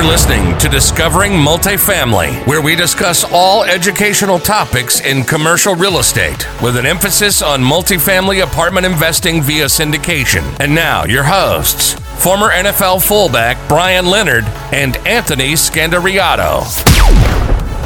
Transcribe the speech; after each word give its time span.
You're 0.00 0.08
listening 0.08 0.56
to 0.56 0.68
Discovering 0.70 1.32
Multifamily, 1.32 2.46
where 2.46 2.62
we 2.62 2.74
discuss 2.74 3.22
all 3.30 3.64
educational 3.64 4.38
topics 4.38 5.02
in 5.02 5.24
commercial 5.24 5.74
real 5.74 5.98
estate 5.98 6.48
with 6.62 6.78
an 6.78 6.86
emphasis 6.86 7.42
on 7.42 7.60
multifamily 7.60 8.42
apartment 8.42 8.86
investing 8.86 9.42
via 9.42 9.66
syndication. 9.66 10.58
And 10.58 10.74
now, 10.74 11.04
your 11.04 11.22
hosts, 11.22 11.92
former 12.16 12.48
NFL 12.48 13.06
fullback 13.06 13.58
Brian 13.68 14.06
Leonard 14.06 14.44
and 14.72 14.96
Anthony 15.06 15.52
Scandariato. 15.52 16.62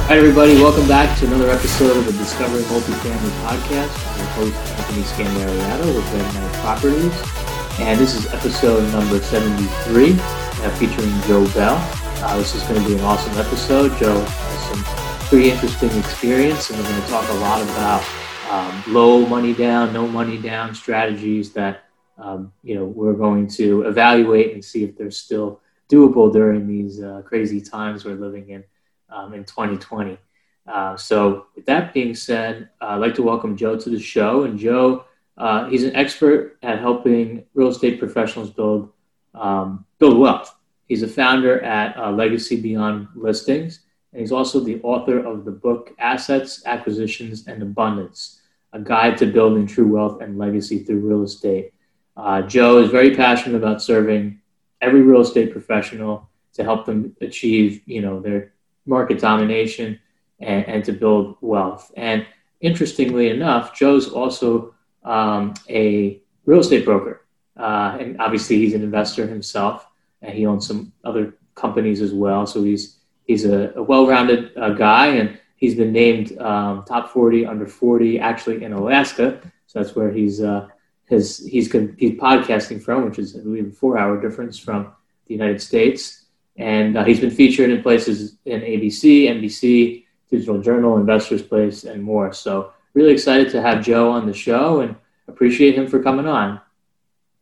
Hi, 0.07 0.17
everybody. 0.17 0.55
Welcome 0.55 0.87
back 0.87 1.19
to 1.19 1.27
another 1.27 1.51
episode 1.51 1.97
of 1.97 2.07
the 2.07 2.13
Discovering 2.13 2.63
Multifamily 2.67 3.31
podcast. 3.43 3.91
I'm 4.13 4.19
your 4.19 4.53
host, 4.53 4.79
Anthony 4.79 5.03
Scandariato 5.03 5.97
with 5.97 6.15
Red 6.15 6.35
Knight 6.35 6.53
Properties. 6.61 7.81
And 7.81 7.99
this 7.99 8.15
is 8.15 8.33
episode 8.33 8.89
number 8.93 9.19
73 9.19 10.13
uh, 10.13 10.71
featuring 10.77 11.21
Joe 11.23 11.45
Bell. 11.55 12.04
Uh, 12.23 12.37
this 12.39 12.55
is 12.55 12.63
going 12.65 12.81
to 12.81 12.87
be 12.89 12.95
an 12.95 13.01
awesome 13.01 13.37
episode. 13.39 13.97
Joe 13.99 14.21
has 14.21 14.85
some 14.85 15.29
pretty 15.29 15.51
interesting 15.51 15.91
experience, 15.99 16.71
and 16.71 16.79
we're 16.79 16.89
going 16.89 17.03
to 17.03 17.09
talk 17.09 17.29
a 17.29 17.35
lot 17.35 17.63
about 17.63 18.05
um, 18.51 18.83
low 18.93 19.27
money 19.27 19.53
down, 19.53 19.93
no 19.93 20.07
money 20.07 20.39
down 20.39 20.75
strategies 20.75 21.53
that 21.53 21.85
um, 22.17 22.53
you 22.63 22.75
know 22.77 22.85
we're 22.85 23.15
going 23.15 23.49
to 23.49 23.83
evaluate 23.83 24.55
and 24.55 24.65
see 24.65 24.85
if 24.85 24.97
they're 24.97 25.11
still 25.11 25.61
doable 25.91 26.33
during 26.33 26.67
these 26.67 27.03
uh, 27.03 27.23
crazy 27.25 27.61
times 27.61 28.05
we're 28.05 28.15
living 28.15 28.49
in 28.51 28.65
um, 29.11 29.35
in 29.35 29.45
2020. 29.45 30.17
Uh, 30.67 30.97
so, 30.97 31.47
with 31.55 31.67
that 31.67 31.93
being 31.93 32.15
said, 32.15 32.71
I'd 32.81 32.97
like 32.97 33.15
to 33.17 33.23
welcome 33.23 33.57
Joe 33.57 33.79
to 33.79 33.91
the 33.91 34.01
show. 34.01 34.45
And 34.45 34.59
Joe, 34.59 35.05
uh, 35.37 35.69
he's 35.69 35.85
an 35.85 35.95
expert 35.95 36.59
at 36.63 36.79
helping 36.79 37.45
real 37.55 37.69
estate 37.69 37.99
professionals 37.99 38.51
build 38.51 38.93
um, 39.35 39.85
build 39.99 40.19
wealth. 40.19 40.55
He's 40.87 41.03
a 41.03 41.09
founder 41.09 41.61
at 41.63 41.97
uh, 41.97 42.11
Legacy 42.11 42.61
Beyond 42.61 43.09
Listings, 43.15 43.81
and 44.13 44.21
he's 44.21 44.33
also 44.33 44.61
the 44.61 44.81
author 44.83 45.19
of 45.19 45.45
the 45.45 45.51
book 45.51 45.95
Assets, 45.99 46.63
Acquisitions, 46.67 47.47
and 47.47 47.63
Abundance 47.63 48.41
A 48.73 48.81
Guide 48.81 49.19
to 49.19 49.27
Building 49.27 49.67
True 49.67 49.89
Wealth 49.89 50.21
and 50.21 50.39
Legacy 50.39 50.85
Through 50.85 51.01
Real 51.01 51.23
Estate. 51.23 51.73
Uh, 52.17 52.43
Joe 52.43 52.79
is 52.79 52.91
very 52.91 53.15
passionate 53.17 53.57
about 53.57 53.83
serving 53.83 54.41
every 54.81 55.03
real 55.03 55.23
estate 55.23 55.51
professional 55.53 56.29
to 56.53 56.63
help 56.63 56.87
them 56.87 57.17
achieve 57.21 57.83
you 57.87 58.01
know, 58.01 58.21
their 58.21 58.53
market 58.87 59.19
domination 59.19 59.99
and, 60.41 60.67
and 60.67 60.85
to 60.85 60.93
build 60.93 61.37
wealth. 61.41 61.91
And 61.97 62.27
interestingly 62.61 63.31
enough, 63.31 63.75
Joe's 63.75 64.09
also 64.09 64.75
um, 65.03 65.55
a 65.69 66.21
real 66.47 66.61
estate 66.61 66.85
broker. 66.85 67.23
Uh, 67.57 67.97
and 68.01 68.21
obviously, 68.21 68.57
he's 68.57 68.75
an 68.75 68.83
investor 68.83 69.27
himself, 69.27 69.87
he 70.31 70.47
owns 70.47 70.67
some 70.67 70.93
other 71.05 71.35
companies 71.55 72.01
as 72.01 72.13
well. 72.13 72.47
So 72.47 72.63
he's 72.63 72.99
he's 73.25 73.45
a, 73.45 73.73
a 73.77 73.83
well-rounded 73.83 74.57
uh, 74.57 74.71
guy, 74.71 75.07
and 75.07 75.39
he's 75.57 75.75
been 75.75 75.93
named 75.93 76.39
um, 76.39 76.85
top 76.85 77.11
40 77.11 77.47
under 77.47 77.67
40 77.67 78.19
actually 78.19 78.65
in 78.65 78.73
Alaska. 78.73 79.41
So 79.67 79.83
that's 79.83 79.97
where 79.97 80.11
he's 80.11 80.41
uh, 80.41 80.69
his 81.07 81.39
he's 81.39 81.71
he's 81.73 82.13
podcasting 82.13 82.83
from, 82.83 83.05
which 83.05 83.19
is 83.19 83.37
I 83.37 83.41
believe 83.41 83.69
a 83.69 83.71
four-hour 83.71 84.21
difference 84.21 84.59
from 84.59 84.93
the 85.27 85.35
United 85.35 85.61
States. 85.61 86.27
And 86.57 86.97
uh, 86.97 87.05
he's 87.05 87.19
been 87.19 87.33
featured 87.33 87.71
in 87.71 87.83
places 87.83 88.37
in 88.45 88.61
ABC, 88.61 89.25
NBC, 89.25 90.05
Digital 90.31 90.61
Journal, 90.61 90.99
Investors 90.99 91.43
Place, 91.43 91.83
and 91.83 92.01
more. 92.01 92.33
So 92.33 92.73
really 92.93 93.13
excited 93.13 93.51
to 93.51 93.61
have 93.61 93.85
Joe 93.85 94.11
on 94.11 94.27
the 94.27 94.33
show, 94.33 94.81
and 94.81 94.95
appreciate 95.27 95.75
him 95.75 95.89
for 95.89 96.03
coming 96.03 96.27
on. 96.27 96.61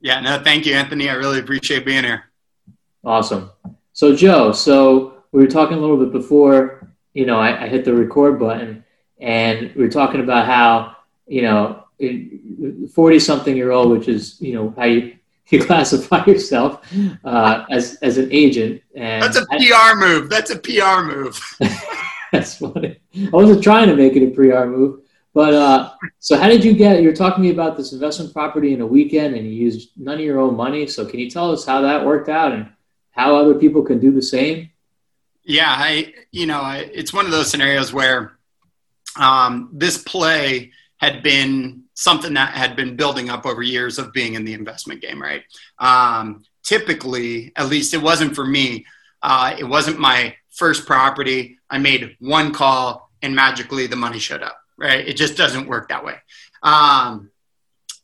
Yeah, 0.00 0.20
no, 0.20 0.42
thank 0.42 0.66
you, 0.66 0.74
Anthony. 0.74 1.08
I 1.08 1.14
really 1.14 1.38
appreciate 1.38 1.84
being 1.84 2.04
here. 2.04 2.31
Awesome. 3.04 3.50
So, 3.92 4.14
Joe, 4.14 4.52
so 4.52 5.24
we 5.32 5.42
were 5.42 5.50
talking 5.50 5.76
a 5.76 5.80
little 5.80 5.96
bit 5.96 6.12
before, 6.12 6.88
you 7.14 7.26
know, 7.26 7.38
I, 7.38 7.64
I 7.64 7.68
hit 7.68 7.84
the 7.84 7.94
record 7.94 8.38
button 8.38 8.84
and 9.20 9.72
we 9.74 9.82
were 9.82 9.90
talking 9.90 10.20
about 10.20 10.46
how, 10.46 10.96
you 11.26 11.42
know, 11.42 11.84
40 12.92 13.18
something 13.18 13.56
year 13.56 13.70
old, 13.70 13.90
which 13.90 14.08
is, 14.08 14.40
you 14.40 14.54
know, 14.54 14.74
how 14.76 14.84
you, 14.84 15.16
you 15.48 15.64
classify 15.64 16.24
yourself 16.24 16.80
uh, 17.24 17.64
as, 17.70 17.96
as 17.96 18.16
an 18.18 18.28
agent. 18.32 18.80
And 18.94 19.22
That's 19.22 19.36
a 19.36 19.46
PR 19.46 19.96
move. 19.96 20.30
That's 20.30 20.50
a 20.50 20.58
PR 20.58 21.02
move. 21.02 21.40
That's 22.32 22.56
funny. 22.56 22.98
I 23.14 23.30
wasn't 23.30 23.62
trying 23.62 23.88
to 23.88 23.96
make 23.96 24.16
it 24.16 24.26
a 24.26 24.30
PR 24.30 24.66
move. 24.66 25.00
But 25.34 25.54
uh, 25.54 25.90
so, 26.18 26.36
how 26.36 26.48
did 26.48 26.62
you 26.62 26.74
get? 26.74 27.02
You're 27.02 27.14
talking 27.14 27.42
to 27.42 27.48
me 27.48 27.50
about 27.50 27.76
this 27.76 27.92
investment 27.92 28.34
property 28.34 28.74
in 28.74 28.82
a 28.82 28.86
weekend, 28.86 29.34
and 29.34 29.46
you 29.46 29.52
used 29.52 29.90
none 29.96 30.16
of 30.16 30.20
your 30.20 30.38
own 30.38 30.54
money. 30.56 30.86
So, 30.86 31.06
can 31.06 31.20
you 31.20 31.30
tell 31.30 31.50
us 31.50 31.64
how 31.64 31.80
that 31.80 32.04
worked 32.04 32.28
out 32.28 32.52
and 32.52 32.68
how 33.12 33.36
other 33.36 33.54
people 33.54 33.82
can 33.82 33.98
do 33.98 34.10
the 34.10 34.22
same? 34.22 34.70
Yeah, 35.44 35.74
I 35.74 36.14
you 36.30 36.46
know 36.46 36.60
I, 36.60 36.90
it's 36.92 37.12
one 37.12 37.24
of 37.24 37.30
those 37.30 37.50
scenarios 37.50 37.92
where 37.92 38.32
um, 39.18 39.70
this 39.72 39.98
play 39.98 40.72
had 40.98 41.22
been 41.22 41.84
something 41.94 42.34
that 42.34 42.54
had 42.54 42.76
been 42.76 42.96
building 42.96 43.28
up 43.28 43.44
over 43.44 43.62
years 43.62 43.98
of 43.98 44.12
being 44.12 44.34
in 44.34 44.44
the 44.44 44.54
investment 44.54 45.00
game, 45.00 45.20
right? 45.20 45.42
Um, 45.78 46.44
typically, 46.62 47.52
at 47.56 47.68
least 47.68 47.92
it 47.94 47.98
wasn't 47.98 48.34
for 48.34 48.46
me. 48.46 48.86
Uh, 49.22 49.54
it 49.58 49.64
wasn't 49.64 49.98
my 49.98 50.34
first 50.50 50.86
property. 50.86 51.58
I 51.70 51.78
made 51.78 52.16
one 52.20 52.52
call, 52.52 53.10
and 53.22 53.34
magically 53.34 53.86
the 53.86 53.96
money 53.96 54.18
showed 54.18 54.42
up 54.42 54.62
right? 54.82 55.06
It 55.06 55.16
just 55.16 55.36
doesn't 55.36 55.68
work 55.68 55.88
that 55.88 56.04
way. 56.04 56.16
Um, 56.62 57.30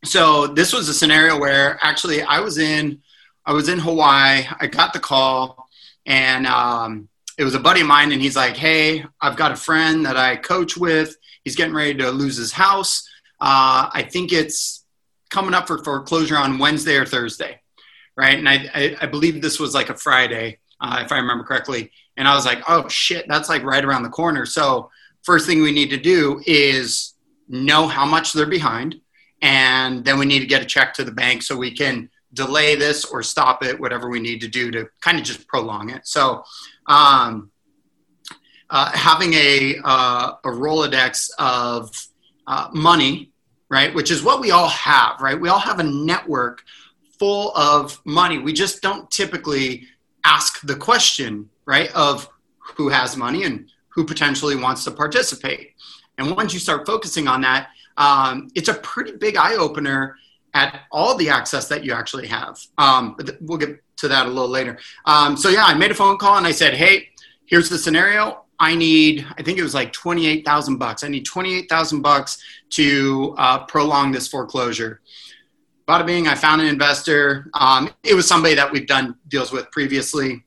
so 0.05 0.47
this 0.47 0.73
was 0.73 0.89
a 0.89 0.95
scenario 0.95 1.39
where 1.39 1.79
actually 1.83 2.23
I 2.23 2.41
was 2.41 2.59
in, 2.59 3.03
I 3.49 3.53
was 3.53 3.71
in 3.71 3.79
Hawaii. 3.79 4.45
I 4.61 4.67
got 4.67 4.93
the 4.93 5.01
call, 5.01 5.71
and 6.05 6.47
um, 6.47 7.09
it 7.39 7.45
was 7.45 7.55
a 7.55 7.59
buddy 7.59 7.81
of 7.81 7.87
mine, 7.87 8.13
and 8.13 8.21
he's 8.21 8.37
like, 8.37 8.59
"Hey, 8.59 9.03
I've 9.23 9.37
got 9.37 9.53
a 9.53 9.57
friend 9.57 10.05
that 10.05 10.19
I 10.19 10.37
coach 10.37 10.77
with. 10.77 11.17
He's 11.45 11.57
getting 11.57 11.75
ready 11.75 11.95
to 11.95 12.11
lose 12.11 12.37
his 12.37 12.53
house. 12.53 13.09
Uh, 13.41 13.89
I 13.91 14.07
think 14.13 14.35
it's 14.35 14.85
coming 15.31 15.55
up 15.55 15.67
for 15.67 15.83
foreclosure 15.83 16.37
on 16.37 16.59
Wednesday 16.59 16.97
or 16.97 17.07
Thursday, 17.07 17.59
right?" 18.19 18.39
And 18.39 18.47
I, 18.47 18.69
I, 18.75 18.97
I 19.01 19.07
believe 19.07 19.41
this 19.41 19.59
was 19.59 19.75
like 19.75 19.89
a 19.89 19.97
Friday, 19.97 20.59
uh, 20.83 21.01
if 21.03 21.11
I 21.11 21.17
remember 21.17 21.45
correctly. 21.45 21.91
And 22.19 22.29
I 22.29 22.35
was 22.35 22.45
like, 22.45 22.63
"Oh 22.69 22.87
shit, 22.89 23.29
that's 23.29 23.49
like 23.49 23.63
right 23.63 23.85
around 23.85 24.03
the 24.03 24.11
corner." 24.11 24.45
So 24.45 24.91
first 25.23 25.47
thing 25.47 25.63
we 25.63 25.73
need 25.73 25.89
to 25.89 25.97
do 25.97 26.43
is 26.47 27.15
know 27.49 27.89
how 27.89 28.05
much 28.05 28.35
they're 28.35 28.45
behind. 28.45 29.01
And 29.41 30.05
then 30.05 30.19
we 30.19 30.27
need 30.27 30.41
to 30.41 30.47
get 30.47 30.61
a 30.61 30.67
check 30.67 30.93
to 30.95 31.05
the 31.05 31.13
bank 31.13 31.43
so 31.43 31.57
we 31.57 31.71
can 31.71 32.11
delay 32.33 32.75
this 32.75 33.05
or 33.05 33.23
stop 33.23 33.65
it, 33.65 33.79
whatever 33.79 34.09
we 34.09 34.21
need 34.21 34.41
to 34.41 34.49
do 34.49 34.71
to 34.71 34.89
kind 35.01 35.19
of 35.19 35.25
just 35.25 35.47
prolong 35.47 35.91
it. 35.91 36.07
So, 36.07 36.45
um, 36.87 37.51
uh, 38.71 38.91
having 38.93 39.33
a, 39.33 39.77
uh, 39.83 40.33
a 40.45 40.49
Rolodex 40.49 41.31
of 41.39 41.91
uh, 42.47 42.69
money, 42.73 43.33
right, 43.71 43.95
which 43.95 44.11
is 44.11 44.23
what 44.23 44.41
we 44.41 44.51
all 44.51 44.69
have, 44.69 45.21
right? 45.21 45.41
We 45.41 45.49
all 45.49 45.59
have 45.59 45.81
a 45.81 45.85
network 45.85 46.63
full 47.19 47.57
of 47.57 47.99
money. 48.05 48.39
We 48.39 48.53
just 48.53 48.83
don't 48.83 49.11
typically 49.11 49.87
ask 50.25 50.61
the 50.67 50.77
question, 50.77 51.49
right, 51.65 51.91
of 51.95 52.29
who 52.59 52.89
has 52.91 53.17
money 53.17 53.45
and 53.45 53.71
who 53.89 54.05
potentially 54.05 54.55
wants 54.55 54.85
to 54.85 54.91
participate. 54.91 55.75
And 56.19 56.37
once 56.37 56.53
you 56.53 56.61
start 56.61 56.87
focusing 56.87 57.27
on 57.27 57.41
that, 57.43 57.69
um, 57.97 58.49
it's 58.55 58.69
a 58.69 58.75
pretty 58.75 59.13
big 59.13 59.37
eye 59.37 59.57
opener 59.57 60.17
at 60.59 60.69
all 60.97 61.13
the 61.23 61.29
access 61.39 61.65
that 61.73 61.81
you 61.85 61.93
actually 62.01 62.29
have. 62.39 62.55
Um, 62.85 63.03
we'll 63.47 63.63
get 63.65 63.73
to 64.03 64.07
that 64.09 64.25
a 64.27 64.33
little 64.37 64.53
later. 64.59 64.75
Um, 65.13 65.31
so 65.43 65.49
yeah, 65.57 65.67
I 65.73 65.75
made 65.75 65.93
a 65.97 65.99
phone 66.03 66.17
call 66.23 66.37
and 66.41 66.47
I 66.47 66.55
said, 66.63 66.73
"Hey, 66.75 66.95
here's 67.51 67.69
the 67.69 67.79
scenario. 67.79 68.23
I 68.61 68.75
need, 68.75 69.15
I 69.39 69.43
think 69.45 69.57
it 69.59 69.63
was 69.63 69.75
like 69.81 69.91
twenty-eight 69.93 70.43
thousand 70.45 70.77
bucks. 70.79 71.05
I 71.05 71.09
need 71.09 71.25
twenty-eight 71.25 71.69
thousand 71.69 72.03
bucks 72.03 72.33
to 72.79 73.35
uh, 73.45 73.59
prolong 73.73 74.13
this 74.13 74.27
foreclosure." 74.29 75.01
Bada 75.87 76.05
bing, 76.05 76.29
I 76.29 76.35
found 76.35 76.61
an 76.61 76.69
investor. 76.69 77.49
Um, 77.55 77.83
it 78.03 78.15
was 78.15 78.27
somebody 78.29 78.55
that 78.57 78.71
we've 78.71 78.87
done 78.87 79.17
deals 79.29 79.51
with 79.53 79.71
previously. 79.71 80.45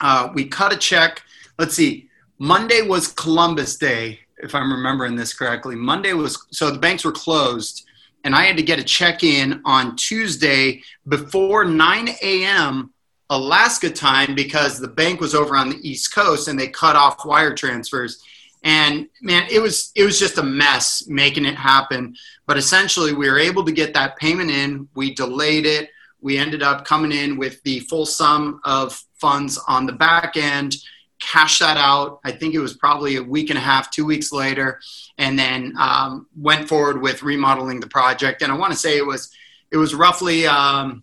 Uh, 0.00 0.28
we 0.34 0.42
cut 0.46 0.72
a 0.72 0.78
check. 0.90 1.22
Let's 1.58 1.74
see, 1.74 2.08
Monday 2.38 2.80
was 2.82 3.08
Columbus 3.08 3.76
Day, 3.76 4.20
if 4.38 4.54
I'm 4.54 4.72
remembering 4.72 5.16
this 5.16 5.32
correctly. 5.34 5.76
Monday 5.76 6.14
was 6.14 6.46
so 6.50 6.70
the 6.70 6.78
banks 6.78 7.04
were 7.04 7.12
closed, 7.26 7.84
and 8.24 8.34
I 8.34 8.44
had 8.44 8.56
to 8.56 8.62
get 8.62 8.78
a 8.78 8.84
check 8.84 9.22
in 9.22 9.60
on 9.64 9.96
Tuesday 9.96 10.82
before 11.06 11.64
9 11.64 12.08
a.m. 12.22 12.92
Alaska 13.30 13.90
time 13.90 14.34
because 14.34 14.78
the 14.78 14.88
bank 14.88 15.20
was 15.20 15.34
over 15.34 15.56
on 15.56 15.68
the 15.68 15.88
East 15.88 16.14
Coast 16.14 16.48
and 16.48 16.58
they 16.58 16.68
cut 16.68 16.96
off 16.96 17.24
wire 17.24 17.54
transfers. 17.54 18.22
And 18.62 19.08
man, 19.20 19.46
it 19.50 19.60
was 19.60 19.92
it 19.94 20.04
was 20.04 20.18
just 20.18 20.38
a 20.38 20.42
mess 20.42 21.06
making 21.06 21.44
it 21.44 21.54
happen. 21.54 22.16
But 22.46 22.56
essentially, 22.56 23.12
we 23.12 23.28
were 23.28 23.38
able 23.38 23.64
to 23.64 23.72
get 23.72 23.92
that 23.94 24.16
payment 24.16 24.50
in. 24.50 24.88
We 24.94 25.14
delayed 25.14 25.66
it. 25.66 25.90
We 26.20 26.38
ended 26.38 26.62
up 26.62 26.86
coming 26.86 27.12
in 27.12 27.36
with 27.36 27.62
the 27.64 27.80
full 27.80 28.06
sum 28.06 28.60
of 28.64 28.94
funds 29.20 29.58
on 29.68 29.84
the 29.84 29.92
back 29.92 30.38
end 30.38 30.76
cashed 31.24 31.60
that 31.60 31.76
out. 31.76 32.20
I 32.24 32.32
think 32.32 32.54
it 32.54 32.60
was 32.60 32.74
probably 32.76 33.16
a 33.16 33.22
week 33.22 33.50
and 33.50 33.58
a 33.58 33.62
half, 33.62 33.90
two 33.90 34.04
weeks 34.04 34.32
later, 34.32 34.80
and 35.18 35.38
then 35.38 35.74
um, 35.78 36.26
went 36.36 36.68
forward 36.68 37.00
with 37.00 37.22
remodeling 37.22 37.80
the 37.80 37.88
project. 37.88 38.42
And 38.42 38.52
I 38.52 38.56
want 38.56 38.72
to 38.72 38.78
say 38.78 38.96
it 38.96 39.06
was 39.06 39.30
it 39.70 39.76
was 39.76 39.94
roughly 39.94 40.46
um, 40.46 41.02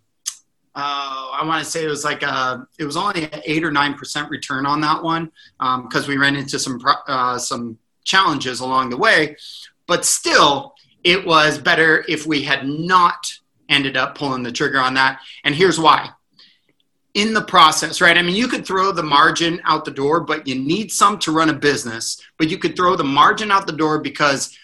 uh, 0.73 1.27
I 1.33 1.43
want 1.45 1.63
to 1.63 1.69
say 1.69 1.83
it 1.83 1.89
was 1.89 2.05
like 2.05 2.23
a, 2.23 2.65
it 2.79 2.85
was 2.85 2.95
only 2.95 3.25
an 3.25 3.41
eight 3.45 3.63
or 3.63 3.71
nine 3.71 3.93
percent 3.93 4.29
return 4.29 4.65
on 4.65 4.79
that 4.81 5.03
one 5.03 5.31
because 5.59 6.05
um, 6.05 6.07
we 6.07 6.17
ran 6.17 6.35
into 6.35 6.57
some 6.57 6.79
uh, 7.07 7.37
some 7.37 7.77
challenges 8.03 8.61
along 8.61 8.89
the 8.89 8.97
way, 8.97 9.35
but 9.87 10.05
still, 10.05 10.73
it 11.03 11.25
was 11.25 11.57
better 11.57 12.05
if 12.07 12.25
we 12.25 12.41
had 12.43 12.65
not 12.65 13.27
ended 13.67 13.97
up 13.97 14.15
pulling 14.15 14.43
the 14.43 14.51
trigger 14.51 14.79
on 14.79 14.93
that. 14.93 15.19
And 15.43 15.53
here's 15.53 15.79
why. 15.79 16.09
In 17.13 17.33
the 17.33 17.41
process, 17.41 17.99
right? 17.99 18.17
I 18.17 18.21
mean, 18.21 18.35
you 18.35 18.47
could 18.47 18.65
throw 18.65 18.93
the 18.93 19.03
margin 19.03 19.59
out 19.65 19.83
the 19.83 19.91
door, 19.91 20.21
but 20.21 20.47
you 20.47 20.55
need 20.55 20.91
some 20.91 21.19
to 21.19 21.33
run 21.33 21.49
a 21.49 21.53
business. 21.53 22.21
But 22.37 22.49
you 22.49 22.57
could 22.57 22.77
throw 22.77 22.95
the 22.95 23.03
margin 23.03 23.51
out 23.51 23.67
the 23.67 23.73
door 23.73 23.99
because 23.99 24.57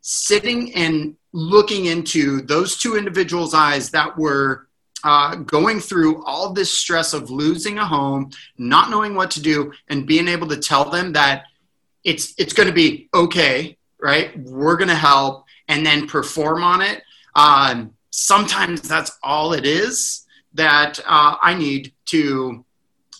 sitting 0.00 0.74
and 0.74 1.16
looking 1.32 1.86
into 1.86 2.42
those 2.42 2.76
two 2.76 2.96
individuals' 2.96 3.54
eyes 3.54 3.90
that 3.90 4.18
were 4.18 4.66
uh, 5.04 5.36
going 5.36 5.78
through 5.78 6.24
all 6.24 6.52
this 6.52 6.76
stress 6.76 7.12
of 7.12 7.30
losing 7.30 7.78
a 7.78 7.86
home, 7.86 8.30
not 8.58 8.90
knowing 8.90 9.14
what 9.14 9.30
to 9.32 9.42
do, 9.42 9.72
and 9.88 10.06
being 10.06 10.26
able 10.26 10.48
to 10.48 10.56
tell 10.56 10.90
them 10.90 11.12
that 11.12 11.44
it's 12.02 12.34
it's 12.36 12.52
going 12.52 12.68
to 12.68 12.74
be 12.74 13.08
okay, 13.14 13.76
right? 14.00 14.36
We're 14.40 14.76
going 14.76 14.88
to 14.88 14.94
help, 14.96 15.44
and 15.68 15.86
then 15.86 16.08
perform 16.08 16.64
on 16.64 16.82
it. 16.82 17.02
Um, 17.36 17.94
sometimes 18.10 18.82
that's 18.82 19.18
all 19.22 19.52
it 19.52 19.64
is 19.64 20.26
that 20.54 21.00
uh, 21.00 21.36
I 21.40 21.54
need 21.54 21.92
to 22.06 22.64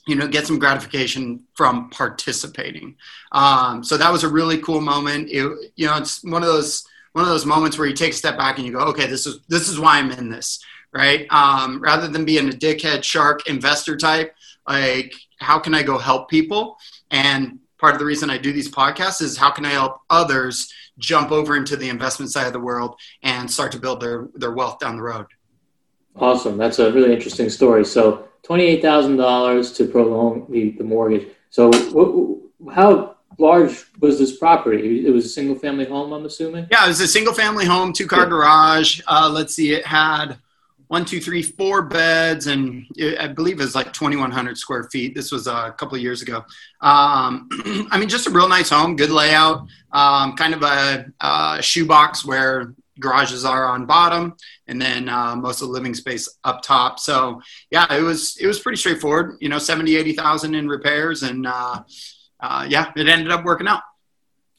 you 0.07 0.17
know 0.17 0.27
get 0.27 0.47
some 0.47 0.59
gratification 0.59 1.45
from 1.55 1.91
participating. 1.91 2.97
Um, 3.33 3.85
so 3.85 3.97
that 3.97 4.11
was 4.11 4.25
a 4.25 4.29
really 4.29 4.59
cool 4.59 4.81
moment. 4.81 5.29
It, 5.31 5.73
you 5.77 5.87
know 5.87 5.97
it's 5.97 6.23
one 6.25 6.43
of 6.43 6.49
those 6.49 6.87
one 7.13 7.25
of 7.25 7.31
those 7.31 7.47
moments 7.47 7.79
where 7.79 7.87
you 7.87 7.95
take 7.95 8.13
a 8.13 8.17
step 8.17 8.39
back 8.39 8.57
and 8.57 8.67
you 8.67 8.73
go 8.73 8.81
okay 8.81 9.07
this 9.07 9.27
is 9.27 9.41
this 9.49 9.69
is 9.69 9.79
why 9.79 9.99
i'm 9.99 10.11
in 10.11 10.31
this 10.31 10.65
right? 10.93 11.27
Um, 11.31 11.81
rather 11.81 12.07
than 12.07 12.25
being 12.25 12.49
a 12.49 12.53
dickhead 12.53 13.03
shark 13.03 13.49
investor 13.49 13.97
type 13.97 14.35
like 14.69 15.15
how 15.39 15.59
can 15.59 15.75
i 15.75 15.83
go 15.83 15.99
help 15.99 16.29
people? 16.29 16.77
And 17.11 17.59
part 17.79 17.95
of 17.95 17.99
the 17.99 18.05
reason 18.05 18.31
i 18.31 18.39
do 18.39 18.53
these 18.53 18.71
podcasts 18.71 19.21
is 19.21 19.37
how 19.37 19.51
can 19.51 19.67
i 19.67 19.71
help 19.71 19.99
others 20.09 20.73
jump 20.99 21.33
over 21.33 21.57
into 21.57 21.77
the 21.77 21.89
investment 21.89 22.31
side 22.31 22.47
of 22.47 22.53
the 22.53 22.61
world 22.61 22.95
and 23.23 23.51
start 23.51 23.73
to 23.73 23.81
build 23.81 24.01
their 24.01 24.29
their 24.35 24.53
wealth 24.53 24.79
down 24.79 24.97
the 24.97 25.03
road 25.03 25.27
awesome 26.17 26.57
that's 26.57 26.79
a 26.79 26.93
really 26.93 27.13
interesting 27.13 27.49
story 27.49 27.85
so 27.85 28.29
twenty-eight 28.43 28.83
thousand 28.83 29.17
dollars 29.17 29.73
to 29.73 29.87
prolong 29.87 30.47
the, 30.51 30.71
the 30.73 30.85
mortgage. 30.85 31.29
So, 31.51 31.71
what, 31.93 32.75
how 32.75 33.17
large 33.39 33.85
was 34.01 34.19
this 34.19 34.37
property? 34.37 35.07
It 35.07 35.11
was 35.11 35.25
a 35.25 35.29
single-family 35.29 35.87
home, 35.87 36.13
I'm 36.13 36.25
assuming. 36.25 36.67
Yeah, 36.71 36.85
it 36.85 36.89
was 36.89 37.01
a 37.01 37.09
single-family 37.09 37.67
home, 37.67 37.93
two-car 37.93 38.25
yeah. 38.25 38.29
garage. 38.29 39.01
Uh, 39.07 39.31
let's 39.33 39.55
see, 39.55 39.73
it 39.73 39.87
had 39.87 40.39
one, 40.89 41.05
two, 41.05 41.21
three, 41.21 41.43
four 41.43 41.83
beds, 41.83 42.47
and 42.47 42.85
it, 42.97 43.19
I 43.19 43.29
believe 43.29 43.59
it 43.61 43.65
was 43.65 43.75
like 43.75 43.93
2,100 43.93 44.59
square 44.59 44.85
feet. 44.85 45.15
This 45.15 45.33
was 45.33 45.47
a 45.47 45.75
couple 45.79 45.97
of 45.97 46.03
years 46.03 46.21
ago. 46.21 46.45
Um, 46.81 47.49
I 47.91 47.99
mean, 47.99 48.09
just 48.09 48.27
a 48.27 48.31
real 48.31 48.49
nice 48.49 48.69
home, 48.69 48.97
good 48.97 49.11
layout, 49.11 49.67
um, 49.93 50.37
kind 50.37 50.53
of 50.53 50.63
a, 50.63 51.07
a 51.21 51.63
shoebox 51.63 52.25
where 52.27 52.75
garages 53.03 53.45
are 53.45 53.67
on 53.67 53.85
bottom 53.87 54.35
and 54.67 54.81
then 54.81 55.09
uh, 55.09 55.37
most 55.37 55.61
of 55.61 55.69
the 55.69 55.73
living 55.73 55.95
space 55.95 56.29
up 56.45 56.63
top. 56.63 56.99
So 56.99 57.41
yeah 57.71 57.93
it 57.93 58.03
was 58.03 58.37
it 58.39 58.47
was 58.47 58.61
pretty 58.61 58.79
straightforward 58.79 59.37
you 59.41 59.49
know 59.49 59.59
70 59.59 59.97
80000 59.97 60.55
in 60.55 60.69
repairs 60.69 61.23
and 61.23 61.47
uh, 61.47 61.83
uh, 62.41 62.67
yeah 62.69 62.93
it 62.97 63.09
ended 63.09 63.31
up 63.31 63.45
working 63.45 63.69
out. 63.69 63.83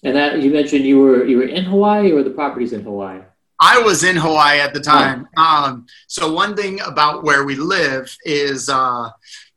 And 0.04 0.16
that 0.16 0.42
you 0.42 0.51
mentioned 0.51 0.86
you 0.86 1.00
were 1.00 1.25
you 1.25 1.38
were 1.38 1.48
in 1.48 1.63
hawaii 1.63 2.12
or 2.12 2.24
the 2.24 2.30
properties 2.30 2.74
in 2.74 2.84
hawaii? 2.84 3.22
I 3.60 3.80
was 3.80 4.04
in 4.04 4.18
hawaii 4.18 4.60
at 4.60 4.74
the 4.74 4.81
time. 4.81 5.28
Oh. 5.38 5.66
um, 5.66 5.86
so 6.07 6.34
one 6.34 6.56
thing 6.56 6.81
about 6.81 7.24
where 7.24 7.46
we 7.46 7.56
live 7.56 8.16
is 8.25 8.68
uh, 8.68 9.10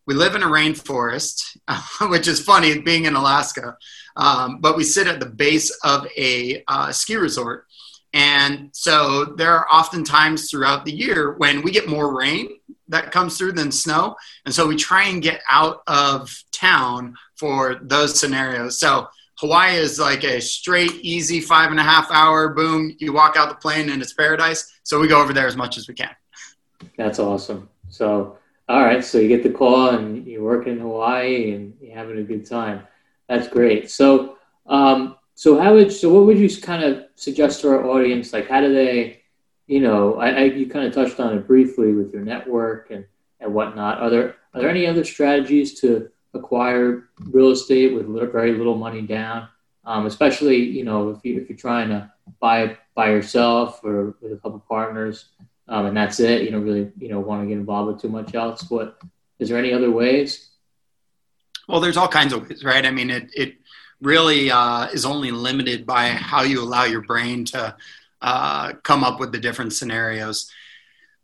we 0.06 0.14
live 0.14 0.36
in 0.36 0.44
a 0.44 0.46
rainforest 0.46 1.56
which 2.10 2.28
is 2.28 2.40
funny 2.40 2.80
being 2.80 3.06
in 3.06 3.14
alaska. 3.14 3.76
Um, 4.16 4.60
but 4.60 4.76
we 4.76 4.84
sit 4.84 5.08
at 5.08 5.20
the 5.20 5.26
base 5.26 5.70
of 5.84 6.06
a 6.16 6.62
uh, 6.68 6.90
ski 6.92 7.16
resort 7.16 7.66
and 8.16 8.70
so 8.72 9.26
there 9.36 9.52
are 9.52 9.66
often 9.70 10.02
times 10.02 10.50
throughout 10.50 10.86
the 10.86 10.90
year 10.90 11.34
when 11.36 11.60
we 11.60 11.70
get 11.70 11.86
more 11.86 12.16
rain 12.16 12.48
that 12.88 13.12
comes 13.12 13.36
through 13.36 13.52
than 13.52 13.70
snow. 13.70 14.16
And 14.46 14.54
so 14.54 14.66
we 14.66 14.74
try 14.74 15.04
and 15.08 15.22
get 15.22 15.42
out 15.50 15.82
of 15.86 16.34
town 16.50 17.14
for 17.34 17.78
those 17.82 18.18
scenarios. 18.18 18.80
So 18.80 19.06
Hawaii 19.34 19.76
is 19.76 19.98
like 19.98 20.24
a 20.24 20.40
straight, 20.40 20.92
easy 21.02 21.42
five 21.42 21.70
and 21.70 21.78
a 21.78 21.82
half 21.82 22.10
hour 22.10 22.54
boom. 22.54 22.96
You 22.98 23.12
walk 23.12 23.36
out 23.36 23.50
the 23.50 23.56
plane 23.56 23.90
and 23.90 24.00
it's 24.00 24.14
paradise. 24.14 24.80
So 24.82 24.98
we 24.98 25.08
go 25.08 25.20
over 25.20 25.34
there 25.34 25.46
as 25.46 25.56
much 25.56 25.76
as 25.76 25.86
we 25.86 25.92
can. 25.92 26.16
That's 26.96 27.18
awesome. 27.18 27.68
So, 27.90 28.38
all 28.66 28.82
right. 28.82 29.04
So 29.04 29.18
you 29.18 29.28
get 29.28 29.42
the 29.42 29.50
call 29.50 29.90
and 29.90 30.26
you're 30.26 30.42
working 30.42 30.72
in 30.72 30.78
Hawaii 30.78 31.52
and 31.52 31.74
you're 31.82 31.94
having 31.94 32.16
a 32.16 32.22
good 32.22 32.46
time. 32.46 32.86
That's 33.28 33.46
great. 33.46 33.90
So, 33.90 34.38
um, 34.64 35.15
so 35.36 35.60
how 35.60 35.74
would 35.74 35.92
so 35.92 36.08
what 36.12 36.24
would 36.24 36.38
you 36.38 36.48
kind 36.56 36.82
of 36.82 37.04
suggest 37.14 37.60
to 37.60 37.68
our 37.68 37.84
audience? 37.84 38.32
Like, 38.32 38.48
how 38.48 38.62
do 38.62 38.72
they, 38.72 39.20
you 39.66 39.80
know, 39.80 40.14
I, 40.16 40.30
I 40.30 40.42
you 40.44 40.66
kind 40.66 40.86
of 40.86 40.94
touched 40.94 41.20
on 41.20 41.36
it 41.36 41.46
briefly 41.46 41.92
with 41.92 42.10
your 42.12 42.22
network 42.22 42.90
and 42.90 43.04
and 43.40 43.52
whatnot. 43.52 43.98
Are 43.98 44.08
there 44.08 44.36
are 44.54 44.60
there 44.62 44.70
any 44.70 44.86
other 44.86 45.04
strategies 45.04 45.78
to 45.80 46.08
acquire 46.32 47.10
real 47.18 47.50
estate 47.50 47.94
with 47.94 48.06
little, 48.06 48.30
very 48.30 48.54
little 48.54 48.78
money 48.78 49.02
down? 49.02 49.48
Um, 49.84 50.06
especially, 50.06 50.56
you 50.56 50.84
know, 50.84 51.10
if 51.10 51.22
you 51.22 51.38
if 51.38 51.50
you're 51.50 51.58
trying 51.58 51.90
to 51.90 52.10
buy 52.40 52.78
by 52.94 53.10
yourself 53.10 53.84
or 53.84 54.16
with 54.22 54.32
a 54.32 54.36
couple 54.36 54.64
partners, 54.66 55.26
um, 55.68 55.84
and 55.84 55.94
that's 55.94 56.18
it. 56.18 56.44
You 56.44 56.50
don't 56.50 56.64
really, 56.64 56.90
you 56.98 57.10
know, 57.10 57.20
want 57.20 57.42
to 57.42 57.46
get 57.46 57.58
involved 57.58 57.92
with 57.92 58.00
too 58.00 58.08
much 58.08 58.34
else. 58.34 58.62
But 58.62 58.98
is 59.38 59.50
there 59.50 59.58
any 59.58 59.74
other 59.74 59.90
ways? 59.90 60.48
Well, 61.68 61.80
there's 61.80 61.98
all 61.98 62.08
kinds 62.08 62.32
of 62.32 62.48
ways, 62.48 62.64
right? 62.64 62.86
I 62.86 62.90
mean, 62.90 63.10
it 63.10 63.30
it 63.34 63.56
really 64.00 64.50
uh, 64.50 64.86
is 64.88 65.04
only 65.04 65.30
limited 65.30 65.86
by 65.86 66.08
how 66.08 66.42
you 66.42 66.62
allow 66.62 66.84
your 66.84 67.02
brain 67.02 67.44
to 67.46 67.74
uh, 68.22 68.72
come 68.82 69.04
up 69.04 69.20
with 69.20 69.32
the 69.32 69.38
different 69.38 69.72
scenarios. 69.72 70.50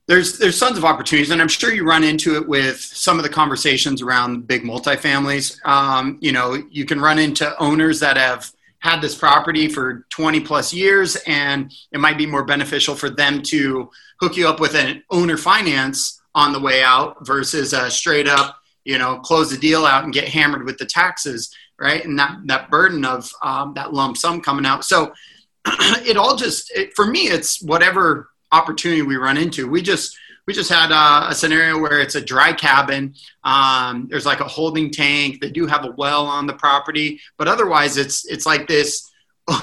There's 0.06 0.38
there's 0.38 0.58
tons 0.58 0.76
of 0.76 0.84
opportunities, 0.84 1.30
and 1.30 1.40
I'm 1.40 1.48
sure 1.48 1.72
you 1.72 1.84
run 1.84 2.04
into 2.04 2.36
it 2.36 2.48
with 2.48 2.80
some 2.80 3.18
of 3.18 3.22
the 3.22 3.28
conversations 3.28 4.02
around 4.02 4.46
big 4.46 4.62
multifamilies. 4.62 5.64
Um, 5.66 6.18
you 6.20 6.32
know, 6.32 6.60
you 6.70 6.84
can 6.84 7.00
run 7.00 7.18
into 7.18 7.56
owners 7.58 8.00
that 8.00 8.16
have 8.16 8.50
had 8.80 9.00
this 9.00 9.14
property 9.14 9.68
for 9.68 10.06
20 10.10 10.40
plus 10.40 10.74
years, 10.74 11.16
and 11.26 11.72
it 11.92 12.00
might 12.00 12.18
be 12.18 12.26
more 12.26 12.44
beneficial 12.44 12.96
for 12.96 13.08
them 13.08 13.40
to 13.42 13.88
hook 14.20 14.36
you 14.36 14.48
up 14.48 14.58
with 14.58 14.74
an 14.74 15.04
owner 15.10 15.36
finance 15.36 16.20
on 16.34 16.52
the 16.52 16.60
way 16.60 16.82
out 16.82 17.24
versus 17.24 17.72
a 17.72 17.90
straight 17.90 18.26
up, 18.26 18.58
you 18.84 18.98
know, 18.98 19.18
close 19.18 19.50
the 19.50 19.56
deal 19.56 19.86
out 19.86 20.02
and 20.02 20.12
get 20.12 20.28
hammered 20.28 20.64
with 20.64 20.78
the 20.78 20.86
taxes 20.86 21.54
right? 21.82 22.04
And 22.04 22.16
that 22.18 22.38
that 22.46 22.70
burden 22.70 23.04
of 23.04 23.30
um, 23.42 23.74
that 23.74 23.92
lump 23.92 24.16
sum 24.16 24.40
coming 24.40 24.64
out. 24.64 24.84
So 24.84 25.12
it 25.66 26.16
all 26.16 26.36
just 26.36 26.70
it, 26.76 26.94
for 26.94 27.06
me, 27.06 27.22
it's 27.22 27.60
whatever 27.60 28.30
opportunity 28.52 29.02
we 29.02 29.16
run 29.16 29.36
into. 29.36 29.68
We 29.68 29.82
just 29.82 30.16
we 30.46 30.54
just 30.54 30.70
had 30.70 30.92
a, 30.92 31.30
a 31.30 31.34
scenario 31.34 31.78
where 31.78 32.00
it's 32.00 32.14
a 32.14 32.20
dry 32.20 32.52
cabin. 32.52 33.14
Um, 33.42 34.06
there's 34.08 34.26
like 34.26 34.40
a 34.40 34.48
holding 34.48 34.90
tank. 34.90 35.40
They 35.40 35.50
do 35.50 35.66
have 35.66 35.84
a 35.84 35.90
well 35.90 36.26
on 36.26 36.46
the 36.46 36.54
property, 36.54 37.20
but 37.36 37.48
otherwise, 37.48 37.96
it's 37.96 38.24
it's 38.26 38.46
like 38.46 38.68
this. 38.68 39.10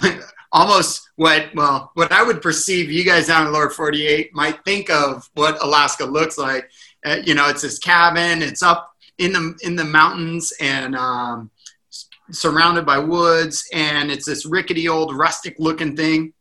almost 0.51 1.11
what 1.15 1.45
well 1.53 1.91
what 1.93 2.11
I 2.11 2.23
would 2.23 2.41
perceive 2.41 2.91
you 2.91 3.05
guys 3.05 3.27
down 3.27 3.45
in 3.45 3.53
lower 3.53 3.69
48 3.69 4.33
might 4.33 4.63
think 4.65 4.89
of 4.89 5.29
what 5.35 5.61
Alaska 5.63 6.05
looks 6.05 6.39
like. 6.39 6.69
Uh, 7.05 7.17
you 7.23 7.33
know, 7.35 7.47
it's 7.47 7.61
this 7.61 7.79
cabin. 7.79 8.41
It's 8.41 8.63
up 8.63 8.93
in 9.19 9.33
the 9.33 9.57
in 9.61 9.75
the 9.75 9.83
mountains, 9.85 10.51
and 10.59 10.95
um, 10.95 11.51
surrounded 12.31 12.86
by 12.86 13.00
woods, 13.00 13.67
and 13.74 14.12
it's 14.12 14.25
this 14.25 14.45
rickety 14.45 14.88
old 14.88 15.15
rustic 15.15 15.55
looking 15.59 15.95
thing. 15.95 16.33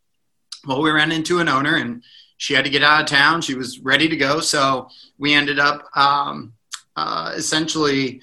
Well, 0.67 0.83
we 0.83 0.91
ran 0.91 1.13
into 1.13 1.41
an 1.41 1.49
owner, 1.49 1.77
and 1.77 2.03
she 2.37 2.55
had 2.55 2.65
to 2.65 2.71
get 2.71 2.83
out 2.83 3.03
of 3.03 3.07
town. 3.07 3.43
She 3.43 3.55
was 3.55 3.81
ready 3.81 4.09
to 4.09 4.17
go, 4.17 4.41
so 4.41 4.89
we 5.19 5.35
ended 5.35 5.59
up 5.59 5.85
um, 5.97 6.53
uh, 6.97 7.33
essentially 7.37 8.21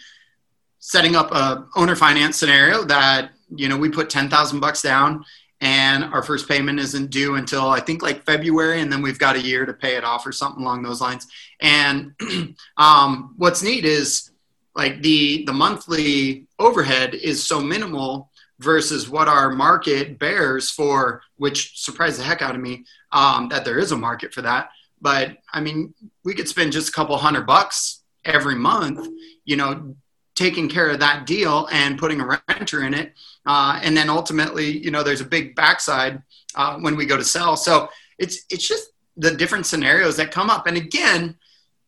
setting 0.80 1.16
up 1.16 1.32
a 1.32 1.66
owner 1.76 1.96
finance 1.96 2.38
scenario 2.38 2.84
that 2.84 3.32
you 3.56 3.70
know 3.70 3.78
we 3.78 3.90
put 3.90 4.10
ten 4.10 4.30
thousand 4.30 4.60
bucks 4.60 4.82
down 4.82 5.26
and 5.62 6.04
our 6.04 6.22
first 6.22 6.48
payment 6.48 6.80
isn't 6.80 7.10
due 7.10 7.36
until 7.36 7.70
I 7.70 7.80
think 7.80 8.02
like 8.02 8.24
February, 8.24 8.82
and 8.82 8.92
then 8.92 9.02
we've 9.02 9.20
got 9.20 9.36
a 9.36 9.42
year 9.42 9.66
to 9.66 9.74
pay 9.74 9.96
it 9.96 10.04
off 10.04 10.28
or 10.28 10.32
something 10.32 10.62
along 10.62 10.84
those 10.84 11.02
lines. 11.02 11.28
And 11.60 12.14
um, 12.78 13.34
what's 13.38 13.64
neat 13.64 13.86
is 13.86 14.32
like 14.76 15.02
the 15.02 15.46
the 15.46 15.54
monthly 15.54 16.45
overhead 16.60 17.14
is 17.14 17.46
so 17.46 17.60
minimal 17.60 18.32
versus 18.60 19.10
what 19.10 19.28
our 19.28 19.52
market 19.52 20.18
bears 20.18 20.70
for 20.70 21.22
which 21.38 21.78
surprised 21.78 22.20
the 22.20 22.24
heck 22.24 22.42
out 22.42 22.56
of 22.56 22.62
me 22.62 22.86
um, 23.12 23.50
that 23.50 23.66
there 23.66 23.78
is 23.78 23.92
a 23.92 23.98
market 23.98 24.34
for 24.34 24.42
that. 24.42 24.70
But 25.02 25.38
i 25.54 25.60
mean 25.60 25.94
we 26.24 26.34
could 26.34 26.48
spend 26.48 26.72
just 26.72 26.90
a 26.90 26.92
couple 26.92 27.18
hundred 27.18 27.46
bucks 27.46 28.04
every 28.24 28.56
month 28.56 29.08
you 29.44 29.56
know 29.56 29.96
taking 30.36 30.68
care 30.68 30.90
of 30.90 31.00
that 31.00 31.26
deal 31.26 31.68
and 31.72 31.98
putting 31.98 32.20
a 32.20 32.40
renter 32.50 32.84
in 32.84 32.94
it. 32.94 33.14
Uh, 33.46 33.80
and 33.82 33.96
then 33.96 34.10
ultimately 34.10 34.78
you 34.78 34.92
know 34.92 35.04
there's 35.04 35.22
a 35.22 35.26
big 35.26 35.56
backside 35.56 36.22
uh, 36.56 36.78
when 36.80 36.96
we 36.96 37.06
go 37.06 37.18
to 37.18 37.24
sell. 37.24 37.56
So 37.56 37.90
it's 38.18 38.46
it's 38.50 38.68
just 38.68 38.92
the 39.18 39.32
different 39.32 39.66
scenarios 39.66 40.18
that 40.18 40.32
come 40.32 40.50
up. 40.50 40.68
And 40.68 40.78
again 40.78 41.38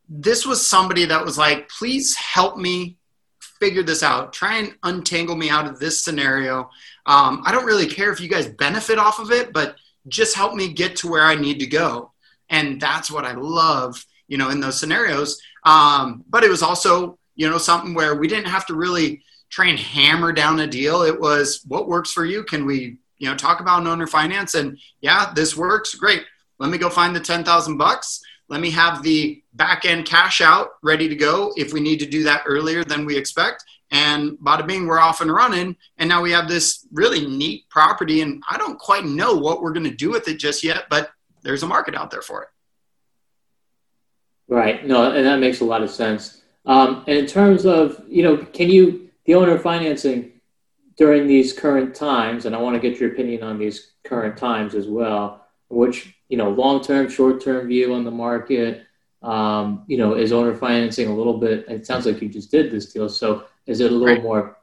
this 0.10 0.46
was 0.46 0.66
somebody 0.66 1.06
that 1.06 1.24
was 1.24 1.38
like, 1.38 1.70
please 1.70 2.16
help 2.16 2.58
me 2.58 2.98
figure 3.60 3.84
this 3.84 4.04
out. 4.04 4.34
Try 4.34 4.58
and 4.58 4.76
untangle 4.84 5.36
me 5.36 5.50
out 5.50 5.68
of 5.68 5.80
this 5.80 6.04
scenario. 6.04 6.70
Um, 7.06 7.44
I 7.46 7.52
don't 7.52 7.66
really 7.66 7.88
care 7.88 8.12
if 8.12 8.20
you 8.20 8.30
guys 8.30 8.48
benefit 8.48 8.98
off 8.98 9.20
of 9.20 9.32
it, 9.32 9.54
but 9.54 9.76
just 10.08 10.36
help 10.36 10.54
me 10.54 10.74
get 10.74 10.96
to 10.98 11.08
where 11.08 11.24
I 11.24 11.36
need 11.36 11.60
to 11.60 11.68
go. 11.68 12.12
And 12.50 12.80
that's 12.80 13.12
what 13.12 13.26
I 13.26 13.34
love, 13.34 14.06
you 14.28 14.38
know, 14.38 14.50
in 14.50 14.60
those 14.60 14.80
scenarios. 14.80 15.42
Um, 15.64 16.24
but 16.30 16.44
it 16.44 16.50
was 16.50 16.62
also, 16.64 17.18
you 17.36 17.50
know, 17.50 17.58
something 17.58 17.94
where 17.94 18.16
we 18.16 18.28
didn't 18.28 18.48
have 18.48 18.66
to 18.68 18.76
really 18.76 19.22
try 19.50 19.68
and 19.68 19.80
hammer 19.80 20.32
down 20.32 20.60
a 20.60 20.68
deal. 20.68 21.02
It 21.02 21.20
was 21.20 21.62
what 21.68 21.88
works 21.88 22.12
for 22.12 22.26
you. 22.26 22.44
Can 22.44 22.66
we, 22.66 22.98
you 23.18 23.30
know, 23.30 23.36
talk 23.36 23.60
about 23.60 23.82
an 23.82 23.88
owner 23.88 24.08
finance? 24.08 24.56
And 24.56 24.78
yeah, 25.02 25.32
this 25.34 25.56
works. 25.56 25.96
Great. 25.96 26.24
Let 26.60 26.70
me 26.70 26.78
go 26.78 26.90
find 26.90 27.16
the 27.16 27.20
10,000 27.20 27.78
bucks. 27.78 28.22
Let 28.50 28.62
me 28.62 28.72
have 28.72 29.04
the 29.04 29.44
back 29.54 29.86
end 29.86 30.06
cash 30.06 30.40
out 30.42 30.70
ready 30.82 31.10
to 31.10 31.16
go 31.16 31.54
if 31.58 31.74
we 31.74 31.80
need 31.80 32.00
to 32.00 32.06
do 32.06 32.24
that 32.24 32.44
earlier 32.46 32.84
than 32.84 33.06
we 33.06 33.18
expect. 33.18 33.66
And 33.92 34.32
bada 34.40 34.66
bing, 34.66 34.88
we're 34.88 35.00
off 35.00 35.22
and 35.22 35.32
running. 35.32 35.76
And 35.98 36.10
now 36.10 36.22
we 36.22 36.32
have 36.32 36.48
this 36.48 36.86
really 36.92 37.28
neat 37.28 37.70
property. 37.70 38.22
And 38.22 38.44
I 38.50 38.58
don't 38.58 38.80
quite 38.80 39.06
know 39.06 39.36
what 39.36 39.62
we're 39.62 39.74
going 39.74 39.90
to 39.90 39.96
do 39.96 40.12
with 40.12 40.28
it 40.28 40.40
just 40.40 40.64
yet, 40.64 40.86
but 40.90 41.10
there's 41.44 41.64
a 41.64 41.68
market 41.68 41.96
out 41.96 42.12
there 42.12 42.22
for 42.22 42.44
it. 42.44 42.50
Right. 44.50 44.86
No, 44.86 45.12
and 45.12 45.26
that 45.26 45.40
makes 45.40 45.60
a 45.60 45.66
lot 45.66 45.84
of 45.84 45.90
sense. 45.90 46.42
Um, 46.66 47.04
and 47.08 47.18
in 47.18 47.26
terms 47.26 47.66
of, 47.66 48.02
you 48.08 48.24
know, 48.24 48.38
can 48.38 48.70
you, 48.70 49.10
the 49.26 49.36
owner 49.36 49.58
financing 49.58 50.34
during 50.98 51.28
these 51.28 51.54
current 51.54 51.96
times, 51.96 52.46
and 52.46 52.56
I 52.56 52.60
want 52.60 52.82
to 52.82 52.90
get 52.90 53.00
your 53.00 53.12
opinion 53.12 53.44
on 53.44 53.58
these 53.58 53.92
current 54.04 54.38
times 54.38 54.74
as 54.74 54.88
well, 54.88 55.46
which, 55.70 56.14
you 56.30 56.38
know, 56.38 56.50
long 56.50 56.82
term, 56.82 57.10
short 57.10 57.42
term 57.42 57.68
view 57.68 57.94
on 57.94 58.04
the 58.04 58.12
market, 58.12 58.86
um, 59.24 59.84
you 59.88 59.98
know, 59.98 60.16
is 60.16 60.32
owner 60.32 60.56
financing 60.56 61.08
a 61.08 61.16
little 61.16 61.38
bit, 61.38 61.66
it 61.68 61.86
sounds 61.86 62.06
like 62.06 62.22
you 62.22 62.30
just 62.30 62.52
did 62.52 62.72
this 62.72 62.92
deal. 62.92 63.10
So 63.10 63.46
is 63.66 63.80
it 63.80 63.92
a 63.92 63.96
little 63.96 64.16
right. 64.16 64.24
more 64.24 64.58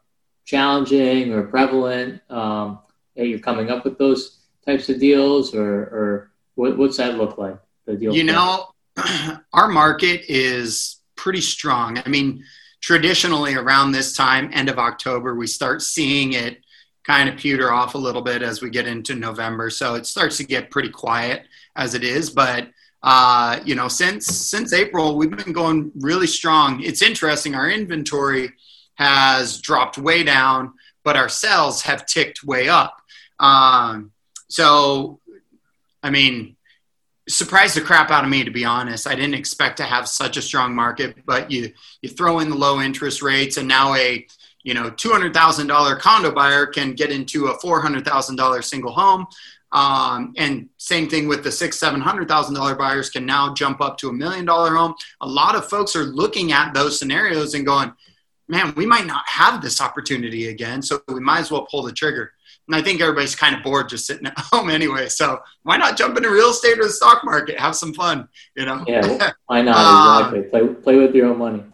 challenging 0.45 1.33
or 1.33 1.45
prevalent 1.45 2.21
um, 2.31 2.81
that 3.17 3.27
you're 3.27 3.39
coming 3.39 3.71
up 3.71 3.85
with 3.85 3.99
those 3.99 4.39
types 4.65 4.89
of 4.89 5.01
deals 5.01 5.55
or, 5.55 5.73
or 5.73 6.31
what, 6.55 6.77
what's 6.77 6.97
that 6.99 7.17
look 7.17 7.39
like? 7.39 7.59
The 7.87 7.97
deal 7.97 8.15
you 8.15 8.25
know, 8.25 8.69
our 9.53 9.69
market 9.69 10.23
is 10.29 11.01
pretty 11.17 11.41
strong. 11.41 11.99
I 11.99 12.09
mean, 12.09 12.45
traditionally 12.81 13.55
around 13.55 13.93
this 13.93 14.17
time, 14.17 14.51
end 14.53 14.69
of 14.69 14.79
October, 14.79 15.35
we 15.35 15.47
start 15.47 15.83
seeing 15.83 16.33
it 16.33 16.64
kind 17.05 17.29
of 17.29 17.37
pewter 17.37 17.73
off 17.73 17.95
a 17.95 17.99
little 17.99 18.23
bit 18.23 18.43
as 18.43 18.63
we 18.63 18.71
get 18.71 18.87
into 18.87 19.15
November. 19.15 19.71
So 19.71 19.95
it 19.95 20.07
starts 20.07 20.39
to 20.39 20.45
get 20.45 20.71
pretty 20.71 20.89
quiet 20.89 21.47
as 21.77 21.95
it 21.95 22.03
is. 22.03 22.31
But 22.31 22.69
uh, 23.03 23.61
you 23.65 23.75
know, 23.75 23.89
since 23.89 24.27
since 24.27 24.73
April, 24.73 25.17
we've 25.17 25.31
been 25.31 25.53
going 25.53 25.93
really 25.97 26.27
strong. 26.27 26.83
It's 26.83 27.03
interesting. 27.03 27.55
Our 27.55 27.71
inventory 27.71 28.53
has 28.95 29.61
dropped 29.61 29.99
way 29.99 30.23
down, 30.23 30.73
but 31.03 31.17
our 31.17 31.29
sales 31.29 31.83
have 31.83 32.07
ticked 32.07 32.45
way 32.45 32.69
up. 32.69 32.97
Um, 33.39 34.13
so, 34.49 35.21
I 36.03 36.11
mean, 36.11 36.57
surprised 37.29 37.77
the 37.77 37.81
crap 37.81 38.11
out 38.11 38.25
of 38.25 38.31
me 38.31 38.45
to 38.45 38.51
be 38.51 38.65
honest. 38.65 39.07
I 39.07 39.15
didn't 39.15 39.35
expect 39.35 39.79
to 39.79 39.85
have 39.85 40.09
such 40.09 40.39
a 40.39 40.43
strong 40.43 40.75
market, 40.75 41.27
but 41.27 41.51
you 41.51 41.73
you 42.01 42.09
throw 42.09 42.39
in 42.39 42.49
the 42.49 42.57
low 42.57 42.81
interest 42.81 43.21
rates 43.21 43.59
and 43.59 43.69
now 43.69 43.95
a 43.95 44.27
you 44.65 44.75
know 44.75 44.91
$200,000 44.91 45.99
condo 46.01 46.33
buyer 46.33 46.67
can 46.67 46.95
get 46.95 47.13
into 47.13 47.47
a 47.47 47.59
$400,000 47.59 48.65
single 48.65 48.93
home. 48.93 49.27
Um, 49.73 50.35
and 50.37 50.69
same 50.77 51.09
thing 51.09 51.27
with 51.27 51.43
the 51.43 51.51
six, 51.51 51.79
seven 51.79 52.01
hundred 52.01 52.29
thousand 52.29 52.55
dollar 52.55 52.77
buyers 52.77 53.11
can 53.11 53.27
now 53.27 53.53
jump 53.55 53.81
up 53.81 53.99
to 53.99 54.09
a 54.09 54.13
million 54.13 54.45
dollar 54.45 54.73
home. 54.73 54.95
A 55.21 55.27
lot 55.27 55.57
of 55.57 55.69
folks 55.69 55.97
are 55.97 56.05
looking 56.05 56.53
at 56.53 56.73
those 56.75 56.97
scenarios 56.97 57.55
and 57.55 57.67
going, 57.67 57.93
"Man, 58.47 58.73
we 58.77 58.87
might 58.87 59.05
not 59.05 59.25
have 59.27 59.61
this 59.61 59.81
opportunity 59.81 60.47
again, 60.47 60.81
so 60.81 61.01
we 61.09 61.19
might 61.19 61.41
as 61.41 61.51
well 61.51 61.67
pull 61.69 61.83
the 61.83 61.91
trigger." 61.91 62.31
And 62.67 62.77
I 62.77 62.83
think 62.83 63.01
everybody's 63.01 63.35
kind 63.35 63.55
of 63.55 63.63
bored 63.63 63.89
just 63.89 64.07
sitting 64.07 64.27
at 64.27 64.39
home 64.39 64.71
anyway. 64.71 65.09
So 65.09 65.41
why 65.65 65.77
not 65.77 65.97
jump 65.97 66.17
into 66.17 66.31
real 66.31 66.51
estate 66.51 66.79
or 66.79 66.85
the 66.85 66.91
stock 66.91 67.25
market? 67.25 67.59
Have 67.59 67.75
some 67.77 67.93
fun, 67.93 68.29
you 68.57 68.65
know? 68.65 68.85
Yeah, 68.87 69.33
why 69.47 69.63
not? 69.63 70.35
Exactly. 70.35 70.51
play, 70.51 70.75
play 70.75 70.97
with 70.99 71.15
your 71.15 71.27
own 71.27 71.39
money. 71.39 71.65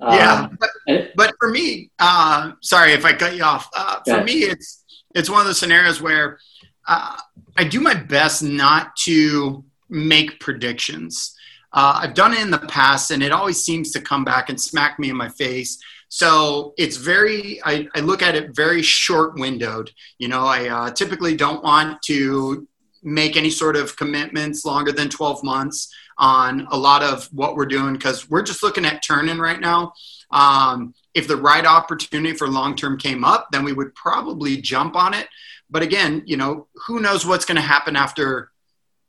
yeah. 0.00 0.44
Um, 0.44 0.56
but, 0.58 0.69
but, 1.14 1.34
for 1.38 1.50
me, 1.50 1.90
uh, 1.98 2.52
sorry 2.60 2.92
if 2.92 3.04
I 3.04 3.12
cut 3.12 3.36
you 3.36 3.44
off. 3.44 3.68
Uh, 3.74 4.00
for 4.04 4.18
yeah. 4.18 4.24
me, 4.24 4.32
it's, 4.44 4.84
it's 5.14 5.30
one 5.30 5.40
of 5.40 5.46
those 5.46 5.58
scenarios 5.58 6.00
where 6.00 6.38
uh, 6.86 7.16
I 7.56 7.64
do 7.64 7.80
my 7.80 7.94
best 7.94 8.42
not 8.42 8.96
to 9.04 9.64
make 9.88 10.40
predictions. 10.40 11.34
Uh, 11.72 12.00
I've 12.02 12.14
done 12.14 12.34
it 12.34 12.40
in 12.40 12.50
the 12.50 12.58
past 12.58 13.10
and 13.10 13.22
it 13.22 13.32
always 13.32 13.64
seems 13.64 13.92
to 13.92 14.00
come 14.00 14.24
back 14.24 14.48
and 14.48 14.60
smack 14.60 14.98
me 14.98 15.10
in 15.10 15.16
my 15.16 15.28
face 15.28 15.78
so 16.10 16.74
it's 16.76 16.96
very, 16.96 17.60
I, 17.64 17.86
I 17.94 18.00
look 18.00 18.20
at 18.20 18.34
it 18.34 18.54
very 18.54 18.82
short 18.82 19.38
windowed. 19.38 19.92
You 20.18 20.26
know, 20.26 20.44
I 20.44 20.68
uh, 20.68 20.90
typically 20.90 21.36
don't 21.36 21.62
want 21.62 22.02
to 22.02 22.66
make 23.04 23.36
any 23.36 23.48
sort 23.48 23.76
of 23.76 23.96
commitments 23.96 24.64
longer 24.64 24.90
than 24.90 25.08
12 25.08 25.44
months 25.44 25.94
on 26.18 26.66
a 26.72 26.76
lot 26.76 27.04
of 27.04 27.26
what 27.32 27.54
we're 27.54 27.64
doing 27.64 27.92
because 27.92 28.28
we're 28.28 28.42
just 28.42 28.62
looking 28.64 28.84
at 28.84 29.04
turning 29.04 29.38
right 29.38 29.60
now. 29.60 29.92
Um, 30.30 30.94
if 31.14 31.26
the 31.26 31.36
right 31.36 31.66
opportunity 31.66 32.36
for 32.36 32.48
long 32.48 32.76
term 32.76 32.98
came 32.98 33.24
up, 33.24 33.48
then 33.50 33.64
we 33.64 33.72
would 33.72 33.94
probably 33.94 34.58
jump 34.58 34.96
on 34.96 35.14
it. 35.14 35.28
But 35.68 35.82
again, 35.82 36.22
you 36.26 36.36
know, 36.36 36.66
who 36.86 37.00
knows 37.00 37.26
what's 37.26 37.44
going 37.44 37.56
to 37.56 37.62
happen 37.62 37.96
after 37.96 38.50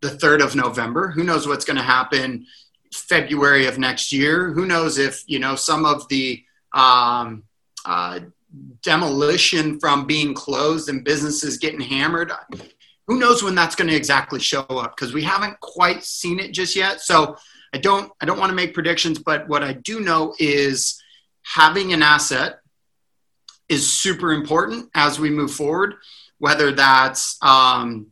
the 0.02 0.10
3rd 0.10 0.44
of 0.44 0.56
November? 0.56 1.10
Who 1.10 1.24
knows 1.24 1.48
what's 1.48 1.66
going 1.66 1.78
to 1.78 1.84
happen 1.84 2.46
February 2.94 3.68
of 3.68 3.78
next 3.78 4.12
year? 4.12 4.52
Who 4.52 4.66
knows 4.66 4.98
if, 4.98 5.24
you 5.28 5.40
know, 5.40 5.56
some 5.56 5.86
of 5.86 6.08
the 6.10 6.44
um, 6.74 7.44
uh, 7.86 8.20
demolition 8.84 9.80
from 9.80 10.06
being 10.06 10.34
closed 10.34 10.90
and 10.90 11.04
businesses 11.04 11.58
getting 11.58 11.82
hammered. 11.82 12.32
Who 13.08 13.20
knows 13.20 13.44
when 13.44 13.56
that's 13.56 13.76
going 13.76 13.90
to 13.90 13.96
exactly 13.96 14.40
show 14.40 14.62
up 14.62 14.96
because 14.96 15.14
we 15.14 15.24
haven't 15.24 15.60
quite 15.60 16.04
seen 16.04 16.40
it 16.40 16.52
just 16.52 16.76
yet. 16.76 17.02
So 17.02 17.38
I 17.74 17.78
don't 17.78 18.12
I 18.22 18.26
don't 18.26 18.40
want 18.40 18.50
to 18.50 18.56
make 18.56 18.74
predictions, 18.74 19.20
but 19.20 19.48
what 19.48 19.64
I 19.64 19.74
do 19.74 20.02
know 20.02 20.36
is 20.40 21.01
having 21.44 21.94
an 21.94 22.02
asset 22.02 22.60
is 23.70 23.92
super 23.92 24.34
important 24.34 24.90
as 24.96 25.20
we 25.20 25.30
move 25.30 25.54
forward. 25.54 25.96
Whether 26.40 26.72
that's 26.72 27.38
um, 27.42 28.08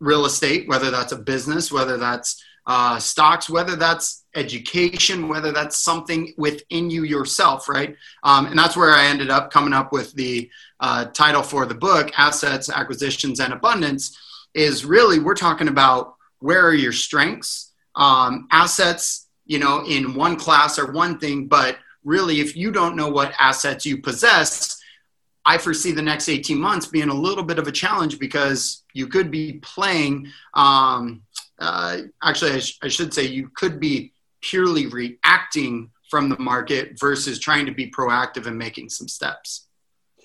real 0.00 0.24
estate, 0.24 0.68
whether 0.68 0.90
that's 0.90 1.12
a 1.12 1.16
business, 1.16 1.70
whether 1.70 1.96
that's 1.96 2.42
uh, 2.66 2.98
stocks, 2.98 3.48
whether 3.48 3.76
that's 3.76 4.24
education, 4.34 5.28
whether 5.28 5.52
that's 5.52 5.78
something 5.78 6.32
within 6.36 6.90
you 6.90 7.04
yourself, 7.04 7.68
right? 7.68 7.96
Um, 8.22 8.46
and 8.46 8.58
that's 8.58 8.76
where 8.76 8.92
I 8.92 9.06
ended 9.06 9.30
up 9.30 9.50
coming 9.50 9.72
up 9.72 9.92
with 9.92 10.12
the 10.14 10.50
uh, 10.78 11.06
title 11.06 11.42
for 11.42 11.66
the 11.66 11.74
book, 11.74 12.10
Assets, 12.18 12.70
Acquisitions, 12.70 13.40
and 13.40 13.52
Abundance, 13.52 14.16
is 14.54 14.84
really 14.84 15.18
we're 15.18 15.34
talking 15.34 15.68
about 15.68 16.14
where 16.40 16.66
are 16.66 16.74
your 16.74 16.92
strengths. 16.92 17.72
Um, 17.96 18.46
assets, 18.50 19.28
you 19.46 19.58
know, 19.58 19.84
in 19.86 20.14
one 20.14 20.36
class 20.36 20.78
are 20.78 20.92
one 20.92 21.18
thing, 21.18 21.46
but 21.46 21.76
really, 22.04 22.40
if 22.40 22.56
you 22.56 22.70
don't 22.70 22.96
know 22.96 23.08
what 23.08 23.32
assets 23.38 23.84
you 23.86 23.98
possess, 23.98 24.80
I 25.44 25.58
foresee 25.58 25.92
the 25.92 26.02
next 26.02 26.28
18 26.28 26.58
months 26.58 26.86
being 26.86 27.08
a 27.08 27.14
little 27.14 27.44
bit 27.44 27.58
of 27.58 27.66
a 27.66 27.72
challenge 27.72 28.18
because 28.18 28.84
you 28.92 29.06
could 29.06 29.30
be 29.30 29.54
playing. 29.62 30.28
Um, 30.54 31.22
uh, 31.58 31.98
actually, 32.22 32.52
I, 32.52 32.58
sh- 32.58 32.78
I, 32.82 32.88
should 32.88 33.12
say 33.12 33.24
you 33.24 33.50
could 33.54 33.80
be 33.80 34.12
purely 34.42 34.86
reacting 34.86 35.90
from 36.08 36.28
the 36.28 36.38
market 36.38 36.98
versus 36.98 37.38
trying 37.38 37.66
to 37.66 37.72
be 37.72 37.90
proactive 37.90 38.46
and 38.46 38.58
making 38.58 38.88
some 38.90 39.08
steps. 39.08 39.66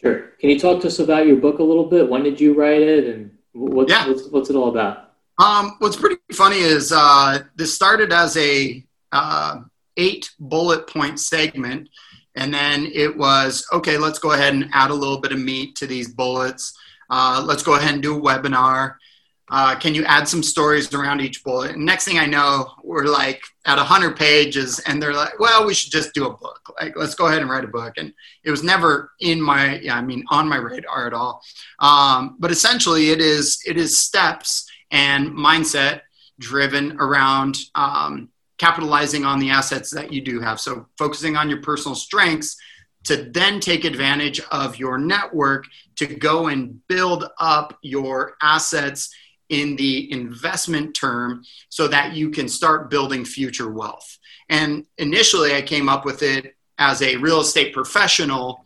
Sure. 0.02 0.32
Can 0.40 0.50
you 0.50 0.60
talk 0.60 0.82
to 0.82 0.88
us 0.88 1.00
about 1.00 1.28
your 1.28 1.38
book 1.38 1.60
a 1.60 1.64
little 1.64 1.86
bit? 1.86 2.10
When 2.10 2.24
did 2.24 2.40
you 2.40 2.54
write 2.54 2.82
it, 2.82 3.06
and 3.06 3.32
what's 3.54 3.92
yeah. 3.92 4.08
what's, 4.08 4.28
what's, 4.30 4.50
it 4.50 4.56
all 4.56 4.70
about? 4.70 5.14
Um, 5.38 5.76
what's 5.80 5.96
pretty 5.96 6.18
funny 6.34 6.60
is 6.60 6.92
uh, 6.92 7.40
this 7.56 7.74
started 7.74 8.12
as 8.12 8.36
a 8.38 8.84
uh, 9.12 9.62
eight 9.98 10.30
bullet 10.40 10.88
point 10.88 11.20
segment, 11.20 11.90
and 12.36 12.54
then 12.54 12.90
it 12.94 13.16
was 13.16 13.66
okay. 13.72 13.98
Let's 13.98 14.20
go 14.20 14.32
ahead 14.32 14.54
and 14.54 14.70
add 14.74 14.92
a 14.92 14.96
little 14.96 15.20
bit 15.20 15.32
of 15.32 15.40
meat 15.40 15.76
to 15.78 15.88
these 15.88 16.14
bullets. 16.14 16.78
Uh, 17.10 17.44
let's 17.46 17.64
go 17.64 17.76
ahead 17.76 17.94
and 17.94 18.04
do 18.04 18.18
a 18.18 18.22
webinar 18.22 18.96
uh, 19.52 19.76
can 19.76 19.94
you 19.94 20.04
add 20.06 20.28
some 20.28 20.42
stories 20.42 20.92
around 20.94 21.22
each 21.22 21.44
bullet? 21.44 21.72
And 21.72 21.86
next 21.86 22.06
thing 22.06 22.18
I 22.18 22.26
know, 22.26 22.72
we're 22.84 23.06
like 23.06 23.44
at 23.66 23.78
100 23.78 24.18
pages, 24.18 24.80
and 24.88 25.02
they're 25.02 25.14
like, 25.14 25.40
well, 25.40 25.66
we 25.66 25.74
should 25.74 25.92
just 25.92 26.14
do 26.14 26.26
a 26.26 26.36
book. 26.36 26.74
Like, 26.82 26.96
let's 26.98 27.14
go 27.14 27.28
ahead 27.28 27.42
and 27.42 27.50
write 27.50 27.64
a 27.64 27.68
book. 27.68 27.94
And 27.98 28.12
it 28.44 28.50
was 28.50 28.64
never 28.64 29.12
in 29.20 29.40
my, 29.40 29.80
yeah, 29.80 29.96
I 29.96 30.02
mean, 30.02 30.24
on 30.30 30.50
my 30.50 30.58
radar 30.58 31.06
at 31.06 31.14
all. 31.14 31.42
Um, 31.80 32.38
but 32.40 32.52
essentially, 32.52 33.12
it 33.12 33.22
is 33.22 33.60
it 33.68 33.78
is 33.78 34.00
steps 34.00 34.68
and 34.90 35.30
mindset 35.30 36.02
driven 36.40 37.00
around 37.00 37.60
um, 37.76 38.30
capitalizing 38.58 39.26
on 39.26 39.40
the 39.40 39.50
assets 39.50 39.92
that 39.92 40.14
you 40.14 40.22
do 40.22 40.40
have. 40.40 40.60
So 40.60 40.88
focusing 40.98 41.36
on 41.36 41.50
your 41.50 41.62
personal 41.62 41.96
strengths 41.96 42.56
to 43.06 43.30
then 43.32 43.60
take 43.60 43.86
advantage 43.86 44.42
of 44.52 44.78
your 44.78 44.98
network 44.98 45.66
to 45.98 46.08
go 46.08 46.48
and 46.48 46.86
build 46.88 47.26
up 47.40 47.78
your 47.82 48.36
assets 48.42 49.14
in 49.50 49.76
the 49.76 50.12
investment 50.12 50.96
term 50.96 51.44
so 51.70 51.88
that 51.88 52.14
you 52.14 52.32
can 52.32 52.50
start 52.50 52.90
building 52.90 53.24
future 53.24 53.70
wealth. 53.70 54.18
And 54.50 54.86
initially, 54.98 55.56
I 55.56 55.62
came 55.62 55.88
up 55.88 56.04
with 56.04 56.24
it 56.24 56.56
as 56.78 57.02
a 57.02 57.16
real 57.18 57.42
estate 57.42 57.74
professional 57.74 58.66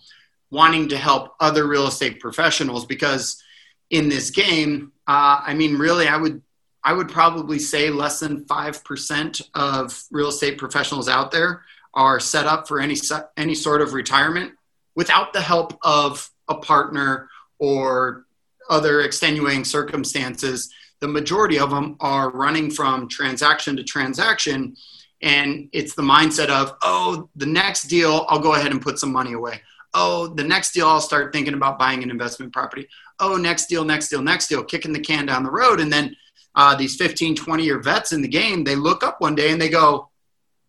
wanting 0.52 0.90
to 0.90 0.98
help 0.98 1.36
other 1.40 1.68
real 1.68 1.88
estate 1.88 2.20
professionals 2.20 2.86
because 2.86 3.42
in 3.90 4.10
this 4.10 4.32
game, 4.32 4.92
uh, 5.08 5.42
I 5.46 5.54
mean, 5.54 5.78
really, 5.78 6.08
I 6.08 6.18
would 6.18 6.42
I 6.90 6.94
would 6.94 7.08
probably 7.08 7.60
say 7.60 7.92
less 7.92 8.20
than 8.20 8.46
five 8.46 8.84
percent 8.84 9.42
of 9.54 10.06
real 10.10 10.30
estate 10.30 10.58
professionals 10.58 11.08
out 11.08 11.30
there 11.30 11.62
are 11.94 12.20
set 12.20 12.48
up 12.48 12.68
for 12.68 12.80
any 12.80 12.96
any 13.38 13.54
sort 13.54 13.82
of 13.82 13.94
retirement 13.94 14.54
without 14.96 15.32
the 15.32 15.40
help 15.40 15.78
of 15.84 16.32
a 16.48 16.56
partner 16.56 17.30
or 17.60 18.26
other 18.72 19.02
extenuating 19.02 19.66
circumstances. 19.66 20.74
The 21.00 21.08
majority 21.08 21.60
of 21.60 21.70
them 21.70 21.96
are 22.00 22.32
running 22.32 22.72
from 22.72 23.08
transaction 23.08 23.76
to 23.76 23.84
transaction, 23.84 24.76
and 25.22 25.70
it's 25.72 25.94
the 25.94 26.02
mindset 26.02 26.50
of, 26.50 26.76
oh, 26.82 27.30
the 27.36 27.46
next 27.46 27.84
deal, 27.84 28.26
I'll 28.30 28.40
go 28.40 28.56
ahead 28.56 28.72
and 28.72 28.82
put 28.82 28.98
some 28.98 29.12
money 29.12 29.34
away 29.34 29.62
oh, 29.94 30.28
the 30.28 30.44
next 30.44 30.72
deal, 30.72 30.88
I'll 30.88 31.02
start 31.02 31.34
thinking 31.34 31.54
about 31.54 31.80
buying 31.80 32.04
an 32.04 32.12
investment 32.12 32.54
property. 32.54 32.88
Oh, 33.20 33.36
next 33.38 33.68
deal, 33.68 33.84
next 33.84 34.10
deal, 34.10 34.22
next 34.22 34.48
deal, 34.48 34.64
kicking 34.64 34.94
the 34.94 35.00
can 35.00 35.26
down 35.26 35.44
the 35.44 35.52
road. 35.52 35.80
And 35.80 35.92
then 35.92 36.16
uh, 36.56 36.76
these 36.76 36.96
15, 36.96 37.36
20 37.36 37.64
year 37.64 37.80
vets 37.80 38.12
in 38.12 38.22
the 38.22 38.28
game, 38.28 38.64
they 38.64 38.76
look 38.76 39.04
up 39.04 39.22
one 39.22 39.36
day 39.36 39.52
and 39.52 39.62
they 39.62 39.70
go, 39.70 40.10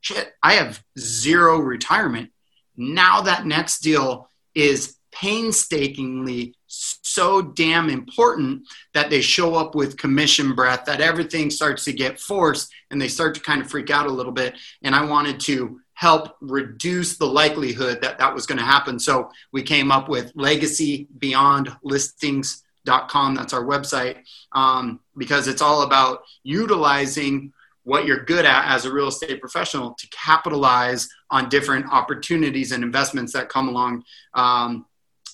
shit, 0.00 0.32
I 0.42 0.54
have 0.54 0.82
zero 0.98 1.58
retirement. 1.58 2.30
Now 2.76 3.22
that 3.22 3.46
next 3.46 3.80
deal 3.80 4.28
is 4.54 4.96
painstakingly 5.12 6.54
so 6.66 7.42
damn 7.42 7.90
important 7.90 8.66
that 8.94 9.10
they 9.10 9.20
show 9.20 9.56
up 9.56 9.74
with 9.74 9.96
commission 9.96 10.54
breath, 10.54 10.84
that 10.84 11.00
everything 11.00 11.50
starts 11.50 11.82
to 11.84 11.92
get 11.92 12.20
forced 12.20 12.70
and 12.90 13.00
they 13.00 13.08
start 13.08 13.34
to 13.34 13.40
kind 13.40 13.60
of 13.60 13.68
freak 13.68 13.90
out 13.90 14.06
a 14.06 14.12
little 14.12 14.30
bit. 14.32 14.54
And 14.82 14.94
I 14.94 15.04
wanted 15.04 15.40
to 15.40 15.80
help 15.94 16.36
reduce 16.40 17.18
the 17.18 17.26
likelihood 17.26 18.00
that 18.00 18.18
that 18.18 18.32
was 18.32 18.46
going 18.46 18.58
to 18.58 18.64
happen. 18.64 18.98
So 18.98 19.30
we 19.52 19.62
came 19.62 19.92
up 19.92 20.08
with 20.08 20.32
legacybeyondlistings.com. 20.34 23.34
That's 23.34 23.52
our 23.52 23.64
website 23.64 24.18
um, 24.52 25.00
because 25.20 25.46
it's 25.46 25.62
all 25.62 25.82
about 25.82 26.22
utilizing 26.42 27.52
what 27.84 28.06
you're 28.06 28.24
good 28.24 28.44
at 28.44 28.74
as 28.74 28.84
a 28.84 28.92
real 28.92 29.08
estate 29.08 29.40
professional 29.40 29.94
to 29.94 30.08
capitalize 30.08 31.08
on 31.30 31.48
different 31.48 31.86
opportunities 31.92 32.72
and 32.72 32.82
investments 32.82 33.32
that 33.32 33.48
come 33.48 33.68
along, 33.68 34.02
um, 34.34 34.86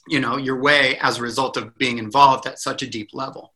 you 0.09 0.21
know, 0.21 0.37
your 0.37 0.61
way 0.61 0.99
as 0.99 1.19
a 1.19 1.23
result 1.23 1.57
of 1.57 1.77
being 1.79 1.99
involved 1.99 2.47
at 2.47 2.59
such 2.59 2.83
a 2.83 2.87
deep 2.87 3.11
level. 3.15 3.55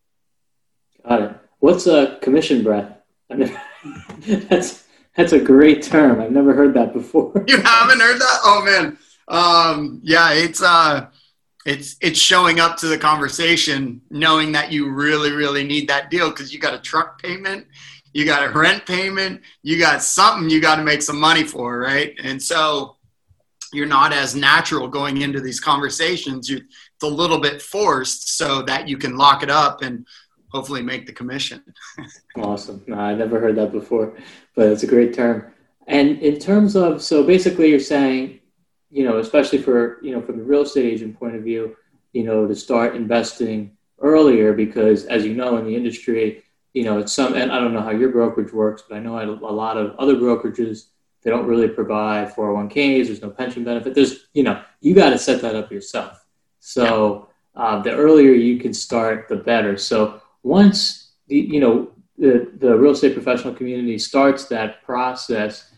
Got 1.06 1.22
it. 1.22 1.36
What's 1.58 1.86
a 1.86 2.18
commission 2.22 2.62
breath? 2.62 2.90
that's 3.28 4.84
that's 5.16 5.32
a 5.32 5.40
great 5.40 5.82
term. 5.82 6.20
I've 6.20 6.32
never 6.32 6.54
heard 6.54 6.74
that 6.74 6.92
before. 6.92 7.32
you 7.46 7.60
haven't 7.60 8.00
heard 8.00 8.20
that? 8.20 8.38
Oh 8.44 8.62
man. 8.64 8.98
Um, 9.28 10.00
yeah, 10.02 10.32
it's 10.32 10.62
uh, 10.62 11.06
it's 11.66 11.96
it's 12.00 12.18
showing 12.18 12.58
up 12.60 12.76
to 12.78 12.86
the 12.86 12.98
conversation, 12.98 14.00
knowing 14.10 14.52
that 14.52 14.72
you 14.72 14.90
really 14.90 15.32
really 15.32 15.64
need 15.64 15.88
that 15.88 16.10
deal 16.10 16.30
because 16.30 16.52
you 16.52 16.58
got 16.58 16.74
a 16.74 16.78
truck 16.78 17.20
payment, 17.20 17.66
you 18.12 18.24
got 18.24 18.44
a 18.44 18.58
rent 18.58 18.86
payment, 18.86 19.42
you 19.62 19.78
got 19.78 20.02
something 20.02 20.48
you 20.48 20.60
got 20.60 20.76
to 20.76 20.82
make 20.82 21.02
some 21.02 21.20
money 21.20 21.44
for, 21.44 21.78
right? 21.78 22.14
And 22.22 22.42
so 22.42 22.96
you're 23.72 23.86
not 23.86 24.12
as 24.12 24.34
natural 24.34 24.88
going 24.88 25.22
into 25.22 25.40
these 25.40 25.60
conversations. 25.60 26.48
You, 26.48 26.56
it's 26.56 27.02
a 27.02 27.06
little 27.06 27.38
bit 27.38 27.62
forced 27.62 28.36
so 28.36 28.62
that 28.62 28.88
you 28.88 28.96
can 28.96 29.16
lock 29.16 29.42
it 29.42 29.50
up 29.50 29.82
and 29.82 30.06
hopefully 30.50 30.82
make 30.82 31.06
the 31.06 31.12
commission. 31.12 31.62
awesome. 32.36 32.82
No, 32.86 32.96
I 32.96 33.14
never 33.14 33.38
heard 33.38 33.56
that 33.56 33.70
before, 33.70 34.16
but 34.56 34.68
it's 34.68 34.82
a 34.82 34.88
great 34.88 35.14
term. 35.14 35.52
And 35.86 36.18
in 36.18 36.38
terms 36.38 36.76
of, 36.76 37.02
so 37.02 37.22
basically 37.22 37.70
you're 37.70 37.80
saying, 37.80 38.39
you 38.90 39.04
know, 39.04 39.18
especially 39.18 39.58
for, 39.58 39.98
you 40.02 40.12
know, 40.12 40.20
from 40.20 40.36
the 40.38 40.42
real 40.42 40.62
estate 40.62 40.86
agent 40.86 41.18
point 41.18 41.36
of 41.36 41.42
view, 41.42 41.76
you 42.12 42.24
know, 42.24 42.46
to 42.46 42.54
start 42.54 42.96
investing 42.96 43.76
earlier 44.00 44.52
because 44.52 45.04
as 45.06 45.24
you 45.24 45.34
know, 45.34 45.56
in 45.58 45.64
the 45.64 45.74
industry, 45.74 46.42
you 46.72 46.84
know, 46.84 46.98
it's 46.98 47.12
some, 47.12 47.34
and 47.34 47.52
I 47.52 47.58
don't 47.58 47.72
know 47.72 47.82
how 47.82 47.90
your 47.90 48.10
brokerage 48.10 48.52
works, 48.52 48.82
but 48.88 48.96
I 48.96 49.00
know 49.00 49.18
a 49.18 49.52
lot 49.52 49.76
of 49.76 49.94
other 49.96 50.16
brokerages, 50.16 50.86
they 51.22 51.30
don't 51.30 51.46
really 51.46 51.68
provide 51.68 52.34
401ks. 52.34 53.06
There's 53.06 53.22
no 53.22 53.30
pension 53.30 53.64
benefit. 53.64 53.94
There's, 53.94 54.28
you 54.32 54.42
know, 54.42 54.62
you 54.80 54.94
got 54.94 55.10
to 55.10 55.18
set 55.18 55.42
that 55.42 55.54
up 55.54 55.70
yourself. 55.70 56.24
So 56.60 57.28
uh, 57.54 57.82
the 57.82 57.92
earlier 57.92 58.32
you 58.32 58.58
can 58.58 58.72
start, 58.72 59.28
the 59.28 59.36
better. 59.36 59.76
So 59.76 60.22
once 60.42 61.12
the, 61.28 61.36
you 61.36 61.60
know 61.60 61.90
the, 62.18 62.52
the 62.58 62.76
real 62.76 62.92
estate 62.92 63.14
professional 63.14 63.54
community 63.54 63.98
starts 63.98 64.44
that 64.46 64.82
process, 64.82 65.69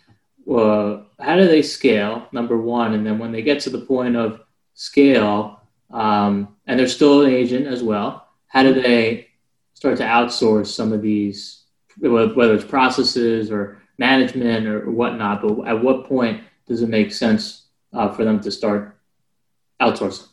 uh, 0.51 1.03
how 1.21 1.37
do 1.37 1.47
they 1.47 1.63
scale? 1.63 2.27
Number 2.33 2.57
one, 2.57 2.95
and 2.95 3.07
then 3.07 3.19
when 3.19 3.33
they 3.33 3.43
get 3.43 3.61
to 3.61 3.71
the 3.71 3.81
point 3.81 4.17
of 4.17 4.41
scale, 4.75 5.61
um, 5.91 6.57
and 6.67 6.79
they're 6.79 6.89
still 6.89 7.23
an 7.23 7.31
agent 7.31 7.67
as 7.67 7.83
well, 7.83 8.27
how 8.49 8.63
do 8.63 8.75
they 8.75 9.29
start 9.75 9.99
to 9.99 10.05
outsource 10.05 10.67
some 10.67 10.93
of 10.93 11.03
these, 11.03 11.65
whether 11.99 12.55
it's 12.55 12.65
processes 12.65 13.51
or 13.51 13.83
management 13.99 14.67
or 14.67 14.91
whatnot? 14.91 15.43
But 15.43 15.67
at 15.67 15.83
what 15.83 16.07
point 16.07 16.43
does 16.67 16.83
it 16.83 16.89
make 16.89 17.13
sense 17.13 17.67
uh, 17.93 18.11
for 18.11 18.25
them 18.25 18.41
to 18.41 18.51
start 18.51 18.97
outsourcing? 19.81 20.29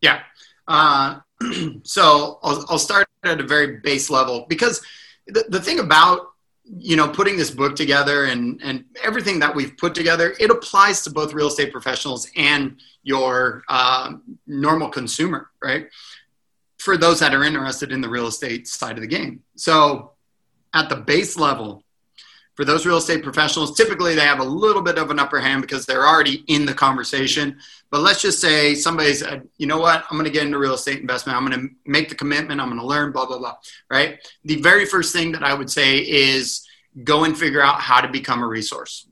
Yeah. 0.00 0.20
Uh, 0.66 1.20
so 1.82 2.38
I'll, 2.42 2.64
I'll 2.68 2.78
start 2.78 3.06
at 3.24 3.40
a 3.40 3.46
very 3.46 3.78
base 3.78 4.10
level 4.10 4.46
because 4.48 4.84
the, 5.26 5.44
the 5.48 5.60
thing 5.60 5.78
about 5.78 6.31
you 6.64 6.96
know 6.96 7.08
putting 7.08 7.36
this 7.36 7.50
book 7.50 7.74
together 7.74 8.26
and 8.26 8.60
and 8.62 8.84
everything 9.02 9.40
that 9.40 9.54
we've 9.54 9.76
put 9.76 9.94
together 9.94 10.34
it 10.38 10.50
applies 10.50 11.02
to 11.02 11.10
both 11.10 11.32
real 11.32 11.48
estate 11.48 11.72
professionals 11.72 12.30
and 12.36 12.80
your 13.02 13.64
uh, 13.68 14.12
normal 14.46 14.88
consumer 14.88 15.50
right? 15.62 15.88
For 16.78 16.96
those 16.96 17.20
that 17.20 17.34
are 17.34 17.44
interested 17.44 17.92
in 17.92 18.00
the 18.00 18.08
real 18.08 18.26
estate 18.26 18.66
side 18.66 18.96
of 18.96 19.02
the 19.02 19.06
game. 19.06 19.42
So 19.56 20.12
at 20.74 20.88
the 20.88 20.96
base 20.96 21.36
level 21.36 21.84
for 22.54 22.64
those 22.64 22.84
real 22.84 22.98
estate 22.98 23.22
professionals, 23.22 23.76
typically 23.76 24.14
they 24.14 24.22
have 24.22 24.40
a 24.40 24.44
little 24.44 24.82
bit 24.82 24.98
of 24.98 25.10
an 25.10 25.18
upper 25.18 25.40
hand 25.40 25.62
because 25.62 25.86
they're 25.86 26.06
already 26.06 26.44
in 26.48 26.66
the 26.66 26.74
conversation. 26.74 27.58
But 27.90 28.00
let's 28.00 28.20
just 28.20 28.40
say 28.40 28.74
somebody 28.74 29.14
said, 29.14 29.48
you 29.58 29.66
know 29.66 29.78
what, 29.78 30.04
I'm 30.10 30.16
going 30.16 30.24
to 30.24 30.30
get 30.30 30.44
into 30.44 30.58
real 30.58 30.74
estate 30.74 31.00
investment. 31.00 31.36
I'm 31.36 31.46
going 31.46 31.60
to 31.60 31.74
make 31.86 32.08
the 32.08 32.14
commitment. 32.14 32.60
I'm 32.60 32.68
going 32.68 32.80
to 32.80 32.86
learn, 32.86 33.12
blah, 33.12 33.26
blah, 33.26 33.38
blah. 33.38 33.56
Right. 33.90 34.18
The 34.44 34.60
very 34.60 34.84
first 34.84 35.12
thing 35.12 35.32
that 35.32 35.42
I 35.42 35.54
would 35.54 35.70
say 35.70 35.98
is 35.98 36.66
go 37.04 37.24
and 37.24 37.36
figure 37.36 37.62
out 37.62 37.80
how 37.80 38.00
to 38.00 38.08
become 38.08 38.42
a 38.42 38.46
resource. 38.46 39.06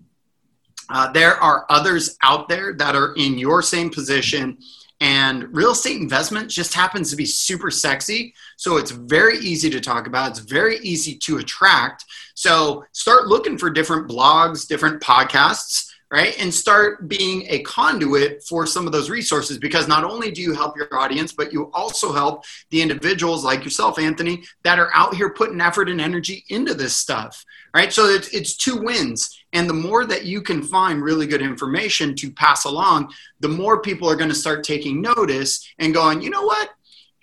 Uh, 0.91 1.11
there 1.13 1.37
are 1.37 1.67
others 1.69 2.17
out 2.23 2.49
there 2.49 2.75
that 2.75 2.97
are 2.97 3.15
in 3.15 3.39
your 3.39 3.63
same 3.63 3.91
position 3.91 4.59
and 5.01 5.55
real 5.55 5.73
estate 5.73 6.01
investment 6.01 6.51
just 6.51 6.75
happens 6.75 7.11
to 7.11 7.17
be 7.17 7.25
super 7.25 7.71
sexy. 7.71 8.35
So 8.57 8.77
it's 8.77 8.91
very 8.91 9.39
easy 9.39 9.71
to 9.71 9.81
talk 9.81 10.07
about. 10.07 10.31
It's 10.31 10.41
very 10.41 10.79
easy 10.79 11.17
to 11.17 11.39
attract. 11.39 12.05
So 12.35 12.85
start 12.93 13.27
looking 13.27 13.57
for 13.57 13.71
different 13.71 14.09
blogs, 14.09 14.69
different 14.69 15.03
podcasts, 15.03 15.91
right? 16.11 16.39
And 16.39 16.53
start 16.53 17.09
being 17.09 17.47
a 17.49 17.61
conduit 17.63 18.43
for 18.43 18.67
some 18.67 18.87
of 18.87 18.93
those 18.93 19.09
resources 19.09 19.59
because 19.59 19.89
not 19.89 20.05
only 20.05 20.31
do 20.31 20.43
you 20.43 20.53
help 20.53 20.77
your 20.77 20.93
audience, 20.95 21.33
but 21.33 21.53
you 21.53 21.71
also 21.73 22.13
help 22.13 22.45
the 22.71 22.83
individuals 22.83 23.45
like 23.45 23.65
yourself, 23.65 23.99
Anthony, 23.99 24.43
that 24.65 24.79
are 24.79 24.91
out 24.93 25.15
here 25.15 25.31
putting 25.31 25.61
effort 25.61 25.89
and 25.89 26.01
energy 26.01 26.45
into 26.49 26.75
this 26.75 26.95
stuff, 26.95 27.45
right? 27.75 27.93
So 27.93 28.07
it's, 28.07 28.29
it's 28.35 28.57
two 28.57 28.83
wins. 28.83 29.40
And 29.53 29.69
the 29.69 29.75
more 29.75 30.07
that 30.07 30.25
you 30.25 30.43
can 30.43 30.63
find 30.63 31.03
really 31.03 31.27
good 31.27 31.43
information 31.43 32.15
to 32.17 32.31
pass 32.31 32.65
along, 32.65 33.13
the 33.41 33.49
more 33.49 33.83
people 33.83 34.09
are 34.09 34.17
going 34.17 34.29
to 34.31 34.35
start 34.35 34.65
taking 34.65 35.01
notice 35.01 35.69
and 35.79 35.93
going, 35.95 36.23
you 36.23 36.31
know 36.31 36.45
what? 36.45 36.71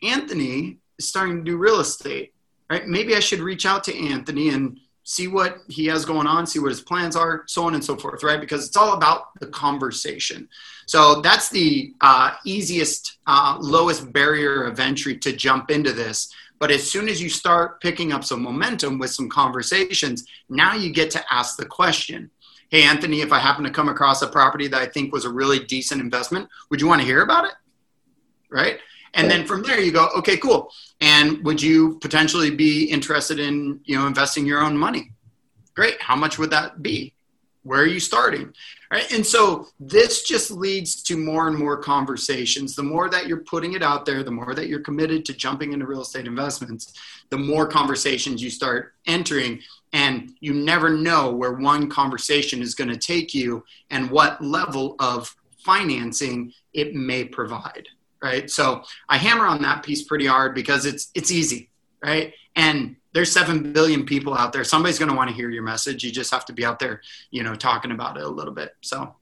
Anthony 0.03 0.77
is 0.97 1.07
starting 1.07 1.37
to 1.37 1.43
do 1.43 1.57
real 1.57 1.79
estate, 1.79 2.33
right? 2.69 2.87
Maybe 2.87 3.15
I 3.15 3.19
should 3.19 3.39
reach 3.39 3.65
out 3.65 3.83
to 3.85 3.97
Anthony 3.97 4.49
and 4.49 4.79
see 5.03 5.29
what 5.29 5.59
he 5.69 5.85
has 5.85 6.03
going 6.03 6.27
on, 6.27 6.45
see 6.45 6.59
what 6.59 6.67
his 6.69 6.81
plans 6.81 7.15
are, 7.15 7.43
so 7.47 7.63
on 7.63 7.75
and 7.75 7.83
so 7.83 7.95
forth, 7.95 8.23
right? 8.23 8.41
Because 8.41 8.67
it's 8.67 8.75
all 8.75 8.91
about 8.91 9.39
the 9.39 9.47
conversation. 9.47 10.49
So 10.85 11.21
that's 11.21 11.47
the 11.49 11.93
uh, 12.01 12.31
easiest, 12.45 13.19
uh, 13.25 13.57
lowest 13.61 14.11
barrier 14.11 14.65
of 14.65 14.81
entry 14.81 15.17
to 15.19 15.31
jump 15.31 15.71
into 15.71 15.93
this. 15.93 16.33
But 16.59 16.71
as 16.71 16.89
soon 16.89 17.07
as 17.07 17.21
you 17.21 17.29
start 17.29 17.81
picking 17.81 18.11
up 18.11 18.23
some 18.23 18.41
momentum 18.41 18.97
with 18.97 19.11
some 19.11 19.29
conversations, 19.29 20.25
now 20.49 20.73
you 20.75 20.91
get 20.91 21.11
to 21.11 21.33
ask 21.33 21.57
the 21.57 21.65
question 21.65 22.31
Hey, 22.69 22.83
Anthony, 22.83 23.21
if 23.21 23.31
I 23.31 23.39
happen 23.39 23.63
to 23.63 23.69
come 23.69 23.87
across 23.87 24.21
a 24.21 24.27
property 24.27 24.67
that 24.67 24.81
I 24.81 24.87
think 24.87 25.13
was 25.13 25.23
a 25.23 25.29
really 25.29 25.59
decent 25.59 26.01
investment, 26.01 26.49
would 26.69 26.81
you 26.81 26.87
want 26.87 26.99
to 26.99 27.07
hear 27.07 27.21
about 27.21 27.45
it? 27.45 27.53
Right. 28.49 28.79
And 29.13 29.31
then 29.31 29.45
from 29.45 29.63
there 29.63 29.79
you 29.79 29.91
go, 29.91 30.09
okay, 30.17 30.35
cool. 30.35 30.69
And 30.99 31.43
would 31.45 31.61
you 31.61 31.97
potentially 31.99 32.51
be 32.51 32.83
interested 32.83 33.39
in, 33.39 33.79
you 33.85 33.97
know, 33.97 34.05
investing 34.05 34.45
your 34.45 34.61
own 34.61 34.77
money? 34.77 35.11
Great. 35.75 36.01
How 36.01 36.15
much 36.15 36.37
would 36.37 36.49
that 36.49 36.83
be? 36.83 37.13
Where 37.63 37.81
are 37.81 37.87
you 37.87 38.01
starting? 38.01 38.53
Right. 38.89 39.12
And 39.12 39.26
so 39.26 39.67
this 39.82 40.23
just 40.23 40.50
leads 40.50 41.04
to 41.04 41.17
more 41.17 41.50
and 41.50 41.58
more 41.58 41.78
conversations. 41.78 42.73
The 42.73 42.84
more 42.84 43.10
that 43.10 43.28
you're 43.28 43.41
putting 43.41 43.73
it 43.73 43.84
out 43.84 44.06
there, 44.06 44.23
the 44.23 44.32
more 44.32 44.56
that 44.56 44.69
you're 44.69 44.80
committed 44.80 45.26
to 45.26 45.34
jumping 45.34 45.73
into 45.73 45.86
real 45.86 46.02
estate 46.02 46.26
investments, 46.26 46.93
the 47.30 47.38
more 47.38 47.67
conversations 47.67 48.41
you 48.41 48.50
start 48.50 48.93
entering. 49.06 49.60
And 49.91 50.32
you 50.39 50.54
never 50.54 50.89
know 50.89 51.32
where 51.32 51.54
one 51.54 51.89
conversation 51.89 52.62
is 52.62 52.76
going 52.76 52.89
to 52.89 52.97
take 52.97 53.34
you 53.34 53.65
and 53.89 54.10
what 54.10 54.41
level 54.41 54.95
of 55.00 55.36
financing 55.58 56.54
it 56.73 56.95
may 56.95 57.26
provide. 57.26 57.88
Right. 58.23 58.50
So 58.50 58.84
I 59.10 59.17
hammer 59.17 59.45
on 59.45 59.62
that 59.63 59.84
piece 59.84 60.04
pretty 60.04 60.26
hard 60.26 60.56
because 60.56 60.86
it's 60.86 61.12
it's 61.13 61.32
easy. 61.32 61.69
Right. 62.02 62.34
And 62.56 62.95
there's 63.17 63.32
7 63.32 63.73
billion 63.73 64.06
people 64.06 64.36
out 64.36 64.53
there. 64.53 64.63
Somebody's 64.63 64.99
going 64.99 65.10
to 65.10 65.17
want 65.17 65.27
to 65.27 65.36
hear 65.36 65.49
your 65.49 65.63
message. 65.63 66.03
You 66.03 66.12
just 66.12 66.30
have 66.30 66.45
to 66.45 66.53
be 66.53 66.63
out 66.63 66.77
there 66.77 67.01
you 67.32 67.41
know 67.41 67.56
talking 67.56 67.89
about 67.89 68.15
it 68.15 68.23
a 68.23 68.30
little 68.30 68.53
bit 68.53 68.75
so. 68.82 69.15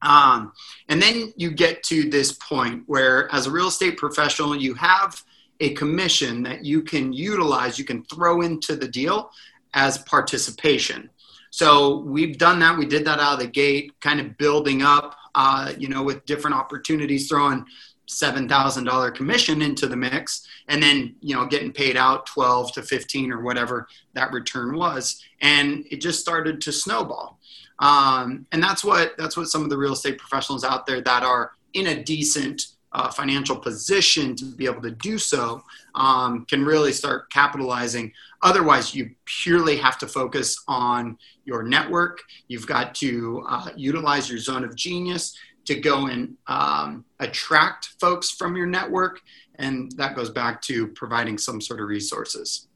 Um, 0.00 0.54
and 0.88 1.02
then 1.02 1.34
you 1.36 1.50
get 1.50 1.82
to 1.84 2.08
this 2.08 2.32
point 2.32 2.84
where 2.86 3.30
as 3.34 3.46
a 3.46 3.50
real 3.50 3.68
estate 3.68 3.98
professional 3.98 4.56
you 4.56 4.72
have 4.74 5.22
a 5.60 5.74
commission 5.74 6.44
that 6.44 6.64
you 6.64 6.80
can 6.80 7.12
utilize 7.12 7.78
you 7.78 7.84
can 7.84 8.04
throw 8.04 8.40
into 8.40 8.74
the 8.74 8.88
deal 8.88 9.30
as 9.74 9.98
participation. 9.98 11.10
So 11.50 11.98
we've 11.98 12.38
done 12.38 12.58
that. 12.60 12.78
We 12.78 12.86
did 12.86 13.04
that 13.04 13.20
out 13.20 13.34
of 13.34 13.40
the 13.40 13.48
gate 13.48 13.92
kind 14.00 14.18
of 14.18 14.38
building 14.38 14.80
up 14.80 15.14
uh, 15.34 15.74
you 15.76 15.88
know 15.88 16.02
with 16.02 16.24
different 16.24 16.56
opportunities 16.56 17.28
throwing 17.28 17.66
$7,000 18.08 19.14
commission 19.14 19.62
into 19.62 19.86
the 19.86 19.96
mix 19.96 20.46
and 20.68 20.82
then, 20.82 21.14
you 21.20 21.34
know, 21.34 21.46
getting 21.46 21.72
paid 21.72 21.96
out 21.96 22.26
12 22.26 22.72
to 22.72 22.82
15 22.82 23.32
or 23.32 23.42
whatever 23.42 23.88
that 24.14 24.32
return 24.32 24.76
was. 24.76 25.22
And 25.40 25.84
it 25.90 26.00
just 26.00 26.20
started 26.20 26.60
to 26.62 26.72
snowball. 26.72 27.38
Um, 27.78 28.46
and 28.52 28.62
that's 28.62 28.84
what, 28.84 29.12
that's 29.18 29.36
what 29.36 29.48
some 29.48 29.62
of 29.62 29.70
the 29.70 29.76
real 29.76 29.92
estate 29.92 30.18
professionals 30.18 30.64
out 30.64 30.86
there 30.86 31.00
that 31.00 31.22
are 31.22 31.52
in 31.74 31.88
a 31.88 32.02
decent 32.02 32.62
uh, 32.92 33.10
financial 33.10 33.56
position 33.56 34.34
to 34.34 34.44
be 34.44 34.64
able 34.64 34.80
to 34.80 34.90
do 34.90 35.18
so 35.18 35.62
um, 35.94 36.46
can 36.46 36.64
really 36.64 36.92
start 36.92 37.30
capitalizing. 37.30 38.10
Otherwise, 38.42 38.94
you 38.94 39.10
purely 39.26 39.76
have 39.76 39.98
to 39.98 40.06
focus 40.06 40.62
on 40.66 41.18
your 41.44 41.62
network. 41.62 42.22
You've 42.48 42.66
got 42.66 42.94
to 42.96 43.44
uh, 43.48 43.68
utilize 43.76 44.30
your 44.30 44.38
zone 44.38 44.64
of 44.64 44.74
genius 44.74 45.36
to 45.66 45.74
go 45.74 46.06
and 46.06 46.36
um, 46.46 47.04
attract 47.20 47.94
folks 48.00 48.30
from 48.30 48.56
your 48.56 48.66
network. 48.66 49.20
And 49.56 49.92
that 49.92 50.14
goes 50.14 50.30
back 50.30 50.60
to 50.62 50.88
providing 50.88 51.38
some 51.38 51.60
sort 51.60 51.80
of 51.80 51.88
resources. 51.88 52.68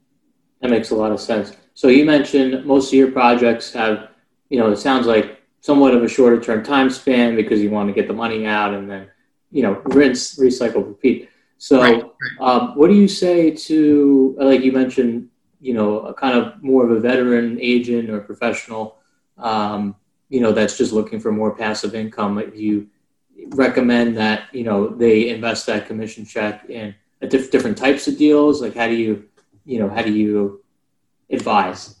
That 0.61 0.69
makes 0.69 0.91
a 0.91 0.95
lot 0.95 1.11
of 1.11 1.19
sense. 1.19 1.53
So 1.73 1.87
you 1.87 2.05
mentioned 2.05 2.65
most 2.65 2.89
of 2.89 2.93
your 2.93 3.11
projects 3.11 3.73
have, 3.73 4.09
you 4.49 4.59
know, 4.59 4.71
it 4.71 4.77
sounds 4.77 5.07
like 5.07 5.41
somewhat 5.61 5.93
of 5.93 6.03
a 6.03 6.07
shorter 6.07 6.39
term 6.39 6.63
time 6.63 6.89
span 6.89 7.35
because 7.35 7.61
you 7.61 7.69
want 7.69 7.89
to 7.89 7.93
get 7.93 8.07
the 8.07 8.13
money 8.13 8.45
out 8.45 8.73
and 8.73 8.89
then, 8.89 9.09
you 9.51 9.63
know, 9.63 9.81
rinse, 9.85 10.37
recycle, 10.37 10.85
repeat. 10.85 11.29
So, 11.57 11.79
right. 11.79 12.03
um, 12.39 12.75
what 12.75 12.87
do 12.87 12.95
you 12.95 13.07
say 13.07 13.51
to, 13.51 14.35
like 14.39 14.61
you 14.61 14.71
mentioned, 14.71 15.29
you 15.59 15.75
know, 15.75 15.99
a 15.99 16.13
kind 16.13 16.37
of 16.37 16.61
more 16.63 16.83
of 16.83 16.91
a 16.91 16.99
veteran 16.99 17.59
agent 17.61 18.09
or 18.09 18.19
professional 18.19 18.97
um, 19.37 19.95
you 20.31 20.39
know 20.39 20.51
that's 20.51 20.77
just 20.77 20.93
looking 20.93 21.19
for 21.19 21.31
more 21.31 21.53
passive 21.53 21.93
income 21.93 22.41
you 22.55 22.87
recommend 23.49 24.17
that 24.17 24.43
you 24.53 24.63
know 24.63 24.87
they 24.87 25.29
invest 25.29 25.65
that 25.65 25.85
commission 25.85 26.25
check 26.25 26.67
in 26.69 26.95
diff- 27.27 27.51
different 27.51 27.77
types 27.77 28.07
of 28.07 28.17
deals 28.17 28.61
like 28.61 28.73
how 28.73 28.87
do 28.87 28.95
you 28.95 29.25
you 29.65 29.77
know 29.77 29.89
how 29.89 30.01
do 30.01 30.11
you 30.11 30.63
advise? 31.29 31.97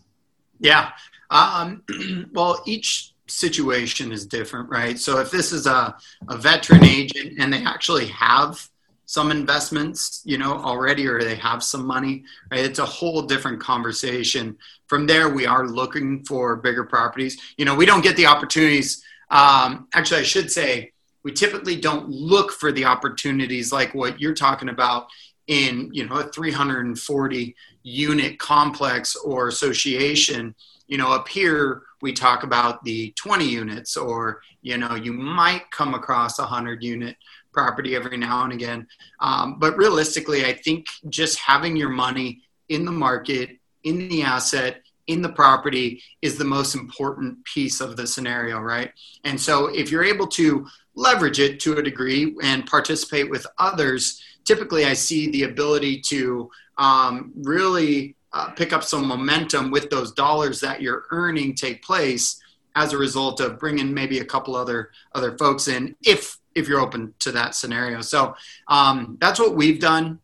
Yeah 0.59 0.91
um, 1.29 1.83
well 2.33 2.63
each 2.65 3.13
situation 3.27 4.11
is 4.11 4.25
different 4.25 4.69
right? 4.69 4.97
So 4.97 5.19
if 5.19 5.29
this 5.31 5.51
is 5.51 5.67
a, 5.67 5.95
a 6.29 6.37
veteran 6.37 6.83
agent 6.83 7.39
and 7.39 7.53
they 7.53 7.63
actually 7.63 8.07
have 8.07 8.67
some 9.11 9.29
investments, 9.29 10.21
you 10.23 10.37
know, 10.37 10.53
already, 10.53 11.05
or 11.05 11.21
they 11.21 11.35
have 11.35 11.61
some 11.61 11.85
money, 11.85 12.23
right? 12.49 12.63
It's 12.63 12.79
a 12.79 12.85
whole 12.85 13.23
different 13.23 13.59
conversation. 13.59 14.57
From 14.87 15.05
there, 15.05 15.27
we 15.27 15.45
are 15.45 15.67
looking 15.67 16.23
for 16.23 16.55
bigger 16.55 16.85
properties. 16.85 17.37
You 17.57 17.65
know, 17.65 17.75
we 17.75 17.85
don't 17.85 18.05
get 18.05 18.15
the 18.15 18.27
opportunities. 18.27 19.03
Um, 19.29 19.89
actually, 19.93 20.21
I 20.21 20.23
should 20.23 20.49
say, 20.49 20.93
we 21.23 21.33
typically 21.33 21.75
don't 21.75 22.07
look 22.07 22.53
for 22.53 22.71
the 22.71 22.85
opportunities 22.85 23.73
like 23.73 23.93
what 23.93 24.21
you're 24.21 24.33
talking 24.33 24.69
about 24.69 25.07
in, 25.47 25.89
you 25.91 26.07
know, 26.07 26.15
a 26.15 26.29
340 26.29 27.53
unit 27.83 28.39
complex 28.39 29.17
or 29.17 29.49
association. 29.49 30.55
You 30.87 30.99
know, 30.99 31.11
up 31.11 31.27
here, 31.27 31.81
we 32.01 32.13
talk 32.13 32.43
about 32.43 32.81
the 32.85 33.11
20 33.17 33.45
units, 33.45 33.97
or, 33.97 34.41
you 34.61 34.77
know, 34.77 34.95
you 34.95 35.11
might 35.11 35.69
come 35.69 35.95
across 35.95 36.39
a 36.39 36.43
100 36.43 36.81
unit 36.81 37.17
property 37.51 37.95
every 37.95 38.17
now 38.17 38.43
and 38.43 38.53
again. 38.53 38.87
Um, 39.19 39.59
but 39.59 39.77
realistically, 39.77 40.45
I 40.45 40.53
think 40.53 40.87
just 41.09 41.39
having 41.39 41.75
your 41.75 41.89
money 41.89 42.41
in 42.69 42.85
the 42.85 42.91
market, 42.91 43.57
in 43.83 44.09
the 44.09 44.23
asset, 44.23 44.81
in 45.07 45.21
the 45.21 45.29
property 45.29 46.01
is 46.21 46.37
the 46.37 46.45
most 46.45 46.75
important 46.75 47.43
piece 47.45 47.81
of 47.81 47.97
the 47.97 48.07
scenario, 48.07 48.59
right? 48.59 48.91
And 49.23 49.39
so 49.39 49.67
if 49.67 49.91
you're 49.91 50.03
able 50.03 50.27
to 50.27 50.67
leverage 50.95 51.39
it 51.39 51.59
to 51.61 51.77
a 51.77 51.83
degree 51.83 52.35
and 52.43 52.65
participate 52.65 53.29
with 53.29 53.45
others, 53.57 54.21
typically 54.45 54.85
I 54.85 54.93
see 54.93 55.29
the 55.31 55.43
ability 55.43 56.01
to 56.01 56.49
um, 56.77 57.31
really 57.35 58.15
uh, 58.33 58.51
pick 58.51 58.71
up 58.73 58.83
some 58.83 59.05
momentum 59.05 59.71
with 59.71 59.89
those 59.89 60.13
dollars 60.13 60.61
that 60.61 60.81
you're 60.81 61.05
earning 61.11 61.55
take 61.55 61.83
place 61.83 62.39
as 62.75 62.93
a 62.93 62.97
result 62.97 63.39
of 63.41 63.59
bringing 63.59 63.93
maybe 63.93 64.19
a 64.19 64.25
couple 64.25 64.55
other 64.55 64.91
other 65.13 65.37
folks 65.37 65.67
in 65.67 65.95
if 66.05 66.37
if 66.55 66.67
you're 66.67 66.79
open 66.79 67.13
to 67.19 67.31
that 67.31 67.55
scenario. 67.55 68.01
So 68.01 68.35
um, 68.67 69.17
that's 69.19 69.39
what 69.39 69.55
we've 69.55 69.79
done 69.79 70.19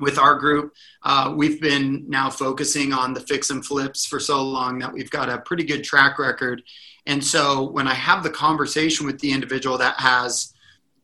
with 0.00 0.18
our 0.18 0.36
group. 0.36 0.74
Uh, 1.02 1.34
we've 1.36 1.60
been 1.60 2.04
now 2.08 2.30
focusing 2.30 2.92
on 2.92 3.12
the 3.12 3.20
fix 3.20 3.50
and 3.50 3.64
flips 3.64 4.06
for 4.06 4.20
so 4.20 4.42
long 4.42 4.78
that 4.78 4.92
we've 4.92 5.10
got 5.10 5.28
a 5.28 5.38
pretty 5.38 5.64
good 5.64 5.84
track 5.84 6.18
record. 6.18 6.62
And 7.06 7.24
so 7.24 7.70
when 7.70 7.88
I 7.88 7.94
have 7.94 8.22
the 8.22 8.30
conversation 8.30 9.06
with 9.06 9.18
the 9.18 9.32
individual 9.32 9.78
that 9.78 9.98
has 9.98 10.52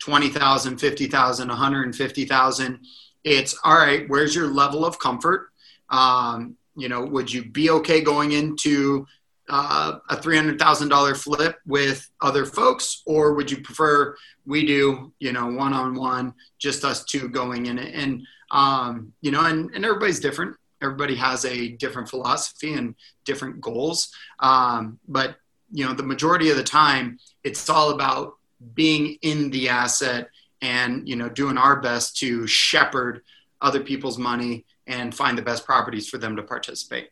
20,000, 0.00 0.78
50,000, 0.78 1.48
150,000, 1.48 2.80
it's 3.24 3.58
all 3.64 3.78
right, 3.78 4.04
where's 4.08 4.34
your 4.34 4.48
level 4.48 4.84
of 4.84 4.98
comfort? 4.98 5.48
Um, 5.88 6.56
you 6.76 6.88
know, 6.88 7.04
would 7.04 7.32
you 7.32 7.44
be 7.44 7.70
okay 7.70 8.00
going 8.00 8.32
into 8.32 9.06
uh, 9.48 9.98
a 10.08 10.16
$300,000 10.16 11.16
flip 11.16 11.58
with 11.66 12.08
other 12.20 12.46
folks, 12.46 13.02
or 13.06 13.34
would 13.34 13.50
you 13.50 13.60
prefer 13.60 14.16
we 14.46 14.66
do, 14.66 15.12
you 15.18 15.32
know, 15.32 15.46
one 15.46 15.72
on 15.72 15.94
one, 15.94 16.34
just 16.58 16.84
us 16.84 17.04
two 17.04 17.28
going 17.28 17.66
in 17.66 17.78
it? 17.78 17.94
And, 17.94 18.26
um, 18.50 19.12
you 19.20 19.30
know, 19.30 19.44
and, 19.44 19.70
and 19.74 19.84
everybody's 19.84 20.20
different. 20.20 20.56
Everybody 20.82 21.14
has 21.16 21.44
a 21.44 21.68
different 21.68 22.08
philosophy 22.08 22.74
and 22.74 22.94
different 23.24 23.60
goals. 23.60 24.10
Um, 24.40 24.98
but, 25.08 25.36
you 25.72 25.84
know, 25.84 25.94
the 25.94 26.02
majority 26.02 26.50
of 26.50 26.56
the 26.56 26.64
time, 26.64 27.18
it's 27.42 27.68
all 27.68 27.90
about 27.90 28.34
being 28.74 29.18
in 29.22 29.50
the 29.50 29.68
asset 29.68 30.28
and, 30.62 31.06
you 31.08 31.16
know, 31.16 31.28
doing 31.28 31.58
our 31.58 31.80
best 31.80 32.16
to 32.18 32.46
shepherd 32.46 33.22
other 33.60 33.80
people's 33.80 34.18
money 34.18 34.64
and 34.86 35.14
find 35.14 35.36
the 35.36 35.42
best 35.42 35.64
properties 35.64 36.08
for 36.08 36.18
them 36.18 36.36
to 36.36 36.42
participate. 36.42 37.10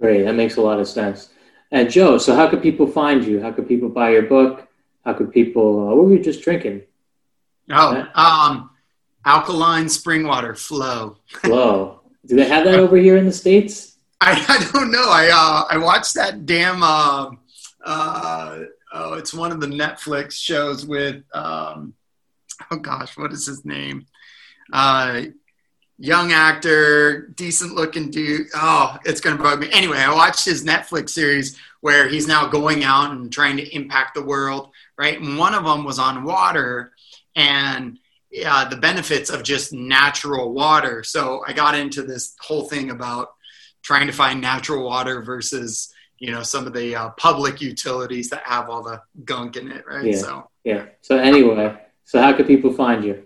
Great, 0.00 0.24
that 0.24 0.34
makes 0.34 0.56
a 0.56 0.60
lot 0.62 0.80
of 0.80 0.88
sense. 0.88 1.30
And 1.70 1.90
Joe, 1.90 2.18
so 2.18 2.34
how 2.34 2.48
could 2.48 2.62
people 2.62 2.86
find 2.86 3.24
you? 3.24 3.40
How 3.40 3.52
could 3.52 3.68
people 3.68 3.88
buy 3.88 4.10
your 4.10 4.22
book? 4.22 4.68
How 5.04 5.12
could 5.12 5.32
people? 5.32 5.88
Uh, 5.88 5.94
what 5.94 6.06
were 6.06 6.12
you 6.12 6.22
just 6.22 6.42
drinking? 6.42 6.82
Oh, 7.70 8.06
um, 8.14 8.70
alkaline 9.24 9.88
spring 9.88 10.26
water, 10.26 10.54
Flow. 10.54 11.18
Flow. 11.26 12.00
Do 12.26 12.36
they 12.36 12.48
have 12.48 12.64
that 12.64 12.78
over 12.78 12.96
here 12.96 13.16
in 13.16 13.26
the 13.26 13.32
states? 13.32 13.96
I, 14.20 14.32
I 14.48 14.70
don't 14.72 14.90
know. 14.90 15.04
I 15.06 15.30
uh, 15.32 15.74
I 15.74 15.78
watched 15.78 16.14
that 16.14 16.46
damn. 16.46 16.82
Uh, 16.82 17.30
uh, 17.84 18.58
oh, 18.92 19.14
it's 19.14 19.32
one 19.32 19.52
of 19.52 19.60
the 19.60 19.66
Netflix 19.66 20.32
shows 20.32 20.86
with. 20.86 21.22
Um, 21.32 21.94
oh 22.70 22.76
gosh, 22.76 23.16
what 23.16 23.32
is 23.32 23.46
his 23.46 23.64
name? 23.64 24.06
Uh, 24.72 25.22
young 25.98 26.32
actor, 26.32 27.28
decent 27.34 27.74
looking 27.74 28.10
dude. 28.10 28.46
Oh, 28.54 28.96
it's 29.04 29.20
going 29.20 29.36
to 29.36 29.42
bug 29.42 29.60
me. 29.60 29.68
Anyway, 29.72 29.98
I 29.98 30.14
watched 30.14 30.44
his 30.44 30.64
Netflix 30.64 31.10
series 31.10 31.58
where 31.80 32.08
he's 32.08 32.26
now 32.26 32.46
going 32.46 32.84
out 32.84 33.10
and 33.10 33.32
trying 33.32 33.56
to 33.56 33.74
impact 33.74 34.14
the 34.14 34.24
world, 34.24 34.70
right? 34.96 35.20
And 35.20 35.38
one 35.38 35.54
of 35.54 35.64
them 35.64 35.84
was 35.84 35.98
on 35.98 36.24
water 36.24 36.92
and 37.34 37.98
uh, 38.44 38.68
the 38.68 38.76
benefits 38.76 39.30
of 39.30 39.42
just 39.42 39.72
natural 39.72 40.52
water. 40.52 41.02
So 41.02 41.42
I 41.46 41.52
got 41.52 41.74
into 41.74 42.02
this 42.02 42.34
whole 42.40 42.68
thing 42.68 42.90
about 42.90 43.28
trying 43.82 44.06
to 44.06 44.12
find 44.12 44.40
natural 44.40 44.84
water 44.84 45.22
versus 45.22 45.92
you 46.18 46.32
know 46.32 46.42
some 46.42 46.66
of 46.66 46.72
the 46.72 46.94
uh, 46.94 47.10
public 47.10 47.60
utilities 47.60 48.28
that 48.30 48.42
have 48.44 48.68
all 48.68 48.82
the 48.82 49.00
gunk 49.24 49.56
in 49.56 49.70
it 49.70 49.84
right 49.86 50.04
yeah. 50.04 50.16
so 50.16 50.50
yeah 50.64 50.86
so 51.00 51.16
anyway 51.16 51.74
so 52.04 52.20
how 52.20 52.32
could 52.32 52.46
people 52.46 52.72
find 52.72 53.04
you 53.04 53.24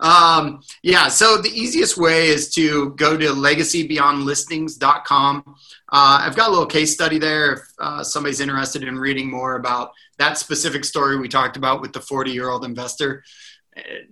Um, 0.00 0.62
yeah, 0.82 1.08
so 1.08 1.38
the 1.38 1.50
easiest 1.50 1.96
way 1.96 2.28
is 2.28 2.52
to 2.54 2.90
go 2.90 3.16
to 3.16 3.26
legacybeyondlistings.com. 3.26 5.42
Uh, 5.90 6.20
I've 6.22 6.36
got 6.36 6.48
a 6.48 6.50
little 6.50 6.66
case 6.66 6.92
study 6.94 7.18
there 7.18 7.54
if 7.54 7.60
uh, 7.78 8.04
somebody's 8.04 8.40
interested 8.40 8.84
in 8.84 8.98
reading 8.98 9.30
more 9.30 9.56
about 9.56 9.92
that 10.18 10.38
specific 10.38 10.84
story 10.84 11.18
we 11.18 11.28
talked 11.28 11.56
about 11.56 11.80
with 11.80 11.92
the 11.92 12.00
40 12.00 12.30
year 12.30 12.48
old 12.48 12.64
investor. 12.64 13.24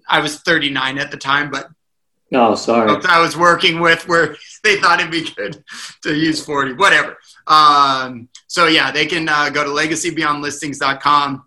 I 0.08 0.20
was 0.20 0.40
39 0.40 0.98
at 0.98 1.10
the 1.10 1.16
time, 1.16 1.50
but 1.50 1.68
oh, 2.32 2.54
sorry, 2.54 3.00
I 3.08 3.20
was 3.20 3.36
working 3.36 3.80
with 3.80 4.06
where 4.08 4.36
they 4.64 4.76
thought 4.76 5.00
it'd 5.00 5.12
be 5.12 5.28
good 5.36 5.62
to 6.02 6.14
use 6.14 6.44
40, 6.44 6.74
whatever. 6.74 7.16
Um, 7.46 8.28
so 8.46 8.66
yeah, 8.66 8.90
they 8.90 9.06
can 9.06 9.28
uh, 9.28 9.50
go 9.50 9.64
to 9.64 9.70
legacybeyondlistings.com. 9.70 11.44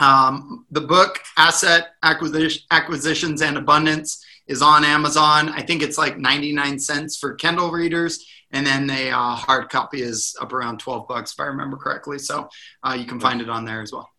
Um, 0.00 0.66
the 0.70 0.80
book 0.80 1.20
Asset 1.36 1.90
Acquisition, 2.02 2.62
Acquisitions 2.70 3.42
and 3.42 3.56
Abundance 3.56 4.24
is 4.48 4.62
on 4.62 4.84
Amazon. 4.84 5.50
I 5.50 5.62
think 5.62 5.82
it's 5.82 5.98
like 5.98 6.18
99 6.18 6.78
cents 6.78 7.18
for 7.18 7.34
Kindle 7.34 7.70
readers. 7.70 8.26
And 8.50 8.66
then 8.66 8.86
the 8.86 9.10
uh, 9.10 9.36
hard 9.36 9.68
copy 9.68 10.02
is 10.02 10.34
up 10.40 10.52
around 10.52 10.78
12 10.78 11.06
bucks, 11.06 11.32
if 11.32 11.40
I 11.40 11.44
remember 11.44 11.76
correctly. 11.76 12.18
So 12.18 12.48
uh, 12.82 12.96
you 12.98 13.04
can 13.04 13.20
find 13.20 13.40
it 13.40 13.48
on 13.48 13.64
there 13.64 13.80
as 13.80 13.92
well. 13.92 14.10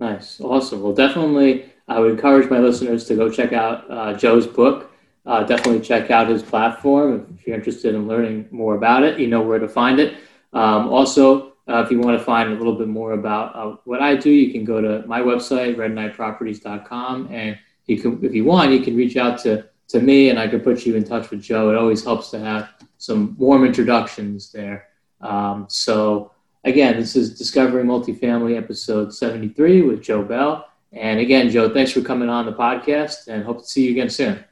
Nice. 0.00 0.40
Awesome. 0.40 0.82
Well, 0.82 0.94
definitely, 0.94 1.70
I 1.88 2.00
would 2.00 2.12
encourage 2.12 2.48
my 2.48 2.58
listeners 2.58 3.06
to 3.06 3.16
go 3.16 3.30
check 3.30 3.52
out 3.52 3.90
uh, 3.90 4.14
Joe's 4.14 4.46
book. 4.46 4.92
Uh, 5.26 5.42
definitely 5.42 5.80
check 5.80 6.10
out 6.10 6.28
his 6.28 6.42
platform. 6.42 7.36
If 7.36 7.46
you're 7.46 7.56
interested 7.56 7.94
in 7.94 8.06
learning 8.06 8.48
more 8.50 8.76
about 8.76 9.02
it, 9.02 9.18
you 9.18 9.26
know 9.26 9.42
where 9.42 9.58
to 9.58 9.68
find 9.68 9.98
it. 9.98 10.18
Um, 10.52 10.88
also, 10.88 11.55
uh, 11.68 11.82
if 11.84 11.90
you 11.90 11.98
want 11.98 12.18
to 12.18 12.24
find 12.24 12.52
a 12.52 12.56
little 12.56 12.74
bit 12.74 12.88
more 12.88 13.12
about 13.12 13.56
uh, 13.56 13.76
what 13.84 14.00
I 14.00 14.14
do, 14.14 14.30
you 14.30 14.52
can 14.52 14.64
go 14.64 14.80
to 14.80 15.06
my 15.06 15.20
website, 15.20 15.76
redknightproperties.com. 15.76 17.28
And 17.32 17.58
you 17.86 18.00
can, 18.00 18.24
if 18.24 18.34
you 18.34 18.44
want, 18.44 18.72
you 18.72 18.80
can 18.80 18.96
reach 18.96 19.16
out 19.16 19.38
to, 19.40 19.66
to 19.88 20.00
me 20.00 20.30
and 20.30 20.38
I 20.38 20.46
can 20.46 20.60
put 20.60 20.86
you 20.86 20.94
in 20.94 21.04
touch 21.04 21.30
with 21.30 21.42
Joe. 21.42 21.70
It 21.70 21.76
always 21.76 22.04
helps 22.04 22.30
to 22.30 22.38
have 22.38 22.70
some 22.98 23.36
warm 23.36 23.64
introductions 23.64 24.52
there. 24.52 24.88
Um, 25.20 25.66
so, 25.68 26.32
again, 26.64 26.98
this 26.98 27.16
is 27.16 27.36
Discovering 27.36 27.86
Multifamily 27.86 28.56
episode 28.56 29.12
73 29.12 29.82
with 29.82 30.02
Joe 30.02 30.22
Bell. 30.22 30.68
And 30.92 31.18
again, 31.18 31.50
Joe, 31.50 31.72
thanks 31.72 31.90
for 31.90 32.00
coming 32.00 32.28
on 32.28 32.46
the 32.46 32.52
podcast 32.52 33.26
and 33.26 33.44
hope 33.44 33.58
to 33.58 33.66
see 33.66 33.86
you 33.86 33.90
again 33.90 34.08
soon. 34.08 34.44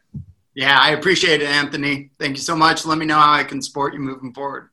Yeah, 0.55 0.79
I 0.79 0.90
appreciate 0.90 1.42
it, 1.42 1.48
Anthony. 1.48 2.11
Thank 2.18 2.37
you 2.37 2.42
so 2.42 2.57
much. 2.57 2.87
Let 2.87 2.98
me 2.98 3.07
know 3.07 3.18
how 3.18 3.33
I 3.33 3.44
can 3.44 3.62
support 3.62 3.94
you 3.94 4.00
moving 4.00 4.33
forward. 4.33 4.68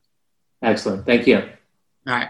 Excellent. 0.61 1.05
Thank 1.05 1.25
you. 1.27 1.37
All 1.37 2.13
right. 2.13 2.19